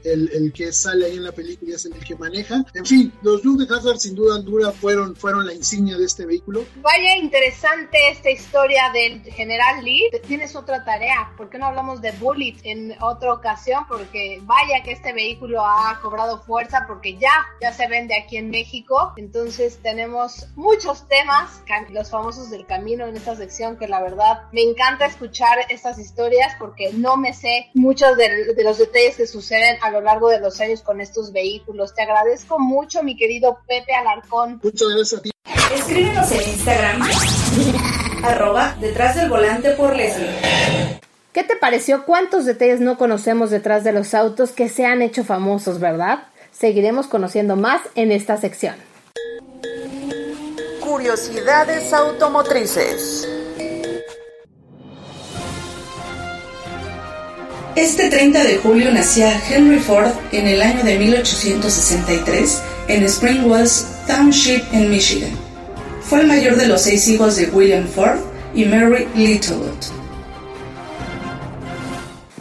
el, 0.04 0.30
el, 0.32 0.52
que 0.52 0.72
sale 0.72 1.06
ahí 1.06 1.16
en 1.16 1.24
la 1.24 1.32
película 1.32 1.72
y 1.72 1.74
es 1.74 1.84
el 1.86 1.94
que 1.94 2.16
maneja. 2.16 2.64
En 2.74 2.84
fin, 2.84 3.12
los 3.22 3.42
Duke 3.42 3.64
de 3.64 3.74
Hazard 3.74 3.98
sin 3.98 4.14
duda 4.14 4.38
dura 4.38 4.72
fueron, 4.72 5.16
fueron 5.16 5.46
la 5.46 5.54
insignia 5.54 5.96
de 5.96 6.04
este 6.04 6.26
vehículo. 6.26 6.64
Vaya 6.82 7.16
interesante 7.16 7.96
esta 8.10 8.30
historia 8.30 8.90
del 8.92 9.22
General 9.22 9.84
Lee. 9.84 10.10
Tienes 10.26 10.54
otra 10.56 10.84
tarea, 10.84 11.32
¿por 11.36 11.48
qué 11.48 11.58
no 11.58 11.66
hablamos 11.66 12.00
de 12.02 12.12
Bullet 12.12 12.56
en 12.64 12.94
otra 13.00 13.32
ocasión? 13.32 13.84
Porque 13.88 14.40
vaya 14.42 14.82
que 14.84 14.92
este 14.92 15.12
vehículo 15.12 15.64
ha 15.64 15.98
cobrado 16.02 16.42
fuerza 16.42 16.84
porque 16.86 17.16
ya, 17.16 17.32
ya 17.60 17.72
se 17.72 17.88
vende 17.88 18.14
aquí 18.16 18.36
en 18.36 18.50
México. 18.50 19.12
Entonces 19.16 19.78
tenemos 19.82 20.46
muchos 20.56 21.08
temas, 21.08 21.62
los 21.90 22.10
famosos 22.10 22.50
del 22.50 22.66
camino 22.66 23.06
en 23.06 23.16
esta 23.16 23.36
sección 23.36 23.76
que 23.76 23.88
la 23.88 24.02
verdad 24.02 24.41
me 24.52 24.62
encanta 24.62 25.06
escuchar 25.06 25.58
estas 25.68 25.98
historias 25.98 26.54
porque 26.58 26.92
no 26.92 27.16
me 27.16 27.32
sé 27.32 27.70
muchos 27.74 28.16
de, 28.16 28.54
los 28.62 28.78
detalles 28.78 29.16
que 29.16 29.26
suceden 29.26 29.76
a 29.82 29.90
lo 29.90 30.00
largo 30.00 30.28
de 30.28 30.40
los 30.40 30.60
años 30.60 30.82
con 30.82 31.00
estos 31.00 31.32
vehículos. 31.32 31.94
Te 31.94 32.02
agradezco 32.02 32.58
mucho, 32.58 33.02
mi 33.02 33.16
querido 33.16 33.58
Pepe 33.66 33.94
Alarcón. 33.94 34.60
Muchas 34.62 34.88
gracias 34.88 35.20
a 35.20 35.22
ti. 35.22 35.30
Escríbenos 35.74 36.30
en 36.30 36.50
Instagram, 36.50 37.02
arroba 38.24 38.76
detrás 38.80 39.16
del 39.16 39.28
volante 39.30 39.70
por 39.70 39.96
Leslie. 39.96 41.00
¿Qué 41.32 41.44
te 41.44 41.56
pareció? 41.56 42.04
¿Cuántos 42.04 42.44
detalles 42.44 42.80
no 42.80 42.98
conocemos 42.98 43.50
detrás 43.50 43.84
de 43.84 43.92
los 43.92 44.12
autos 44.12 44.52
que 44.52 44.68
se 44.68 44.84
han 44.84 45.00
hecho 45.00 45.24
famosos, 45.24 45.80
verdad? 45.80 46.24
Seguiremos 46.50 47.06
conociendo 47.06 47.56
más 47.56 47.80
en 47.94 48.12
esta 48.12 48.36
sección. 48.36 48.74
Curiosidades 50.80 51.92
automotrices. 51.94 53.26
Este 57.74 58.10
30 58.10 58.44
de 58.44 58.58
julio 58.58 58.92
nacía 58.92 59.40
Henry 59.48 59.78
Ford 59.78 60.10
en 60.30 60.46
el 60.46 60.60
año 60.60 60.84
de 60.84 60.98
1863 60.98 62.62
en 62.88 63.02
Spring 63.04 63.46
Wells 63.46 63.86
Township 64.06 64.62
en 64.72 64.90
Michigan. 64.90 65.30
Fue 66.02 66.20
el 66.20 66.26
mayor 66.26 66.56
de 66.56 66.68
los 66.68 66.82
seis 66.82 67.08
hijos 67.08 67.36
de 67.36 67.46
William 67.46 67.86
Ford 67.88 68.18
y 68.54 68.66
Mary 68.66 69.08
Littlewood. 69.14 70.01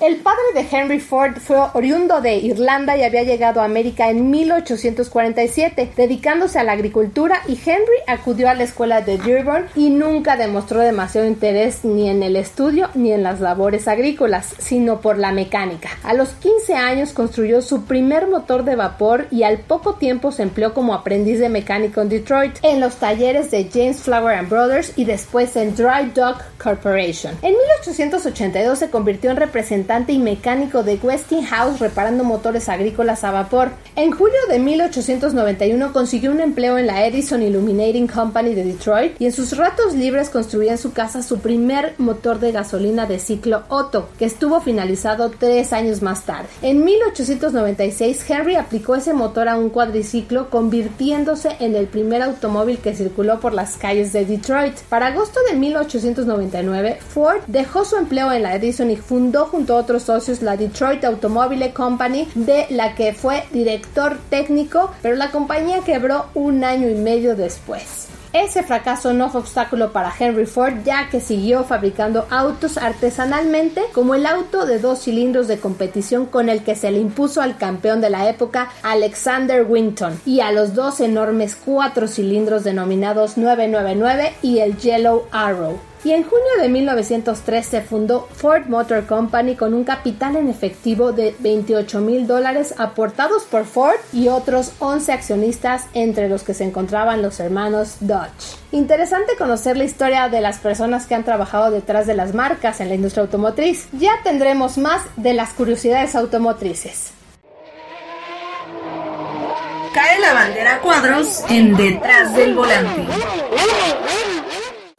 El 0.02 0.16
padre 0.16 0.42
de 0.56 0.66
Henry 0.72 1.00
Ford 1.00 1.36
fue 1.38 1.58
oriundo 1.74 2.22
de 2.22 2.34
Irlanda 2.38 2.98
y 2.98 3.04
había 3.04 3.22
llegado 3.22 3.62
a 3.62 3.66
América 3.66 4.10
en 4.10 4.32
1847, 4.32 5.92
dedicándose 5.96 6.58
a 6.58 6.64
la 6.64 6.72
agricultura 6.72 7.44
y 7.48 7.52
Henry 7.54 8.00
acudió 8.08 8.50
a 8.50 8.56
la 8.56 8.64
escuela 8.64 9.02
de 9.02 9.20
Dearborn 9.20 9.68
y 9.76 9.92
nunca 9.92 10.38
demostró 10.38 10.80
demasiado 10.80 11.28
interés 11.28 11.86
ni 11.86 12.10
en 12.10 12.24
el 12.24 12.36
estudio 12.36 12.90
ni 12.96 13.12
en 13.12 13.22
las 13.22 13.42
labores 13.42 13.88
agrícolas, 13.88 14.56
sino 14.58 15.02
por 15.02 15.20
la 15.20 15.32
mecánica. 15.34 15.90
A 16.02 16.16
los 16.16 16.30
15 16.30 16.74
años 16.74 17.14
construyó 17.14 17.62
su 17.62 17.84
primer 17.84 18.28
motor 18.28 18.64
de 18.64 18.76
vapor 18.76 19.28
y 19.30 19.44
al 19.44 19.60
poco 19.60 19.98
tiempo 19.98 20.32
se 20.32 20.42
empleó 20.42 20.74
como 20.74 20.96
aprendiz 20.96 21.38
de 21.38 21.50
mecánico 21.50 22.02
en 22.02 22.10
Detroit, 22.10 22.58
en 22.64 22.80
los 22.80 22.96
talleres 22.96 23.52
de 23.52 23.70
James 23.72 24.02
Flower 24.02 24.36
and 24.36 24.50
Brothers 24.50 24.94
y 24.96 25.06
después 25.06 25.56
en 25.56 25.76
Dry 25.76 26.10
Dock 26.16 26.42
Corporation. 26.58 27.38
En 27.44 27.54
1882 27.54 28.80
se 28.80 28.90
convirtió 28.90 29.30
en 29.30 29.38
representante 29.38 29.91
y 29.92 30.20
mecánico 30.20 30.84
de 30.84 30.98
Westinghouse 31.04 31.80
reparando 31.80 32.24
motores 32.24 32.70
agrícolas 32.70 33.26
a 33.26 33.32
vapor. 33.32 33.72
En 33.98 34.12
julio 34.12 34.38
de 34.50 34.58
1891 34.58 35.92
consiguió 35.92 36.32
un 36.32 36.40
empleo 36.40 36.78
en 36.78 36.88
la 36.88 37.06
Edison 37.06 37.44
Illuminating 37.44 38.08
Company 38.08 38.56
de 38.56 38.64
Detroit 38.64 39.20
y 39.20 39.26
en 39.26 39.34
sus 39.34 39.58
ratos 39.58 39.94
libres 39.94 40.30
construía 40.30 40.72
en 40.72 40.78
su 40.78 40.94
casa 40.94 41.22
su 41.22 41.40
primer 41.40 41.94
motor 41.98 42.40
de 42.40 42.54
gasolina 42.54 43.06
de 43.06 43.20
ciclo 43.20 43.64
Otto, 43.68 44.08
que 44.18 44.24
estuvo 44.24 44.62
finalizado 44.62 45.30
tres 45.30 45.74
años 45.74 46.02
más 46.02 46.24
tarde. 46.24 46.48
En 46.62 46.86
1896 46.86 48.30
Henry 48.30 48.56
aplicó 48.56 48.96
ese 48.96 49.12
motor 49.12 49.50
a 49.50 49.58
un 49.58 49.70
cuadriciclo 49.70 50.50
convirtiéndose 50.50 51.58
en 51.60 51.76
el 51.76 51.88
primer 51.88 52.22
automóvil 52.22 52.78
que 52.78 52.96
circuló 52.96 53.42
por 53.42 53.54
las 53.54 53.76
calles 53.76 54.14
de 54.14 54.26
Detroit. 54.26 54.76
Para 54.88 55.08
agosto 55.08 55.42
de 55.52 55.58
1899 55.58 57.00
Ford 57.10 57.42
dejó 57.48 57.84
su 57.84 57.98
empleo 57.98 58.32
en 58.32 58.44
la 58.44 58.56
Edison 58.56 58.90
y 58.90 58.96
fundó 58.96 59.48
junto 59.48 59.76
a 59.76 59.81
otros 59.82 60.04
socios 60.04 60.42
la 60.42 60.58
Detroit 60.58 61.04
Automobile 61.04 61.74
Company, 61.74 62.28
de 62.36 62.68
la 62.70 62.96
que 62.96 63.14
fue 63.14 63.44
director 63.52 64.18
técnico, 64.30 64.92
pero 65.02 65.16
la 65.16 65.32
compañía 65.32 65.80
quebró 65.86 66.28
un 66.34 66.64
año 66.64 66.90
y 66.90 66.96
medio 66.96 67.36
después. 67.36 68.08
Ese 68.34 68.64
fracaso 68.64 69.12
no 69.12 69.30
fue 69.30 69.42
obstáculo 69.42 69.92
para 69.92 70.14
Henry 70.18 70.46
Ford 70.46 70.86
ya 70.86 71.10
que 71.10 71.20
siguió 71.20 71.66
fabricando 71.66 72.28
autos 72.30 72.78
artesanalmente 72.78 73.82
como 73.94 74.16
el 74.16 74.26
auto 74.26 74.66
de 74.66 74.80
dos 74.80 75.00
cilindros 75.00 75.50
de 75.50 75.60
competición 75.60 76.26
con 76.28 76.48
el 76.48 76.64
que 76.64 76.76
se 76.76 76.92
le 76.92 77.00
impuso 77.00 77.42
al 77.42 77.58
campeón 77.58 78.00
de 78.00 78.10
la 78.10 78.30
época 78.30 78.70
Alexander 78.84 79.66
Winton 79.68 80.18
y 80.26 80.40
a 80.40 80.54
los 80.54 80.76
dos 80.76 81.02
enormes 81.02 81.58
cuatro 81.58 82.08
cilindros 82.08 82.64
denominados 82.64 83.38
999 83.38 84.34
y 84.42 84.60
el 84.60 84.78
Yellow 84.78 85.28
Arrow 85.32 85.91
y 86.04 86.12
en 86.12 86.24
junio 86.24 86.46
de 86.60 86.70
1903 86.70 87.66
se 87.66 87.82
fundó 87.82 88.28
Ford 88.34 88.66
Motor 88.68 89.06
Company 89.06 89.56
con 89.56 89.74
un 89.74 89.84
capital 89.84 90.36
en 90.36 90.50
efectivo 90.50 91.12
de 91.12 91.36
28 91.40 92.00
mil 92.00 92.28
dólares 92.28 92.74
aportados 92.78 93.44
por 93.44 93.66
Ford 93.66 93.98
y 94.12 94.28
otros 94.28 94.72
11 94.80 95.12
accionistas 95.12 95.86
entre 95.94 96.30
los 96.30 96.44
que 96.44 96.54
se 96.54 96.64
encontraban 96.64 97.22
los 97.22 97.40
hermanos 97.40 97.98
Dodge. 98.00 98.58
Interesante 98.72 99.36
conocer 99.38 99.78
la 99.78 99.84
historia 99.84 100.30
de 100.30 100.42
las 100.42 100.58
personas 100.58 101.06
que 101.06 101.16
han 101.16 101.24
trabajado 101.24 101.72
detrás 101.72 102.08
de 102.08 102.16
las 102.16 102.34
marcas 102.34 102.80
en 102.80 102.90
la 102.90 102.96
industria 102.96 103.24
automotriz. 103.24 103.88
Ya 103.92 104.14
tendremos 104.24 104.78
más 104.78 105.02
de 105.18 105.34
las 105.34 105.54
curiosidades 105.54 106.16
automotrices. 106.16 107.12
Cae 109.94 110.20
la 110.22 110.34
bandera 110.34 110.80
cuadros 110.80 111.44
en 111.50 111.76
detrás 111.76 112.34
del 112.34 112.56
volante. 112.56 113.08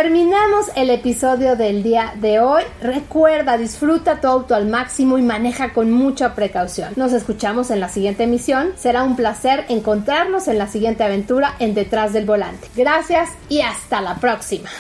Terminamos 0.02 0.66
el 0.74 0.90
episodio 0.90 1.54
del 1.54 1.84
día 1.84 2.14
de 2.16 2.40
hoy. 2.40 2.64
Recuerda, 2.80 3.56
disfruta 3.56 4.20
tu 4.20 4.26
auto 4.26 4.56
al 4.56 4.66
máximo 4.66 5.16
y 5.16 5.22
maneja 5.22 5.72
con 5.72 5.92
mucha 5.92 6.34
precaución. 6.34 6.92
Nos 6.96 7.12
escuchamos 7.12 7.70
en 7.70 7.78
la 7.78 7.88
siguiente 7.88 8.24
emisión. 8.24 8.72
Será 8.74 9.04
un 9.04 9.14
placer 9.14 9.64
encontrarnos 9.68 10.48
en 10.48 10.58
la 10.58 10.66
siguiente 10.66 11.04
aventura 11.04 11.54
en 11.60 11.74
Detrás 11.74 12.12
del 12.12 12.26
Volante. 12.26 12.68
Gracias 12.74 13.30
y 13.48 13.60
hasta 13.60 14.00
la 14.00 14.16
próxima. 14.16 14.70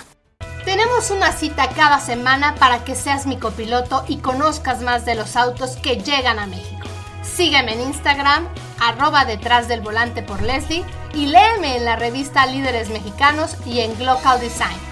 Tenemos 0.64 1.12
una 1.12 1.30
cita 1.30 1.68
cada 1.68 2.00
semana 2.00 2.56
para 2.56 2.82
que 2.82 2.96
seas 2.96 3.24
mi 3.24 3.36
copiloto 3.36 4.04
y 4.08 4.16
conozcas 4.16 4.82
más 4.82 5.04
de 5.04 5.14
los 5.14 5.36
autos 5.36 5.76
que 5.76 5.98
llegan 5.98 6.40
a 6.40 6.48
México. 6.48 6.82
Sígueme 7.22 7.74
en 7.74 7.82
Instagram, 7.82 8.48
arroba 8.80 9.24
detrás 9.24 9.68
del 9.68 9.82
volante 9.82 10.24
por 10.24 10.42
Leslie 10.42 10.84
y 11.14 11.26
léeme 11.26 11.76
en 11.76 11.84
la 11.84 11.94
revista 11.94 12.44
Líderes 12.46 12.90
Mexicanos 12.90 13.56
y 13.64 13.82
en 13.82 13.96
Glocal 13.96 14.40
Design. 14.40 14.91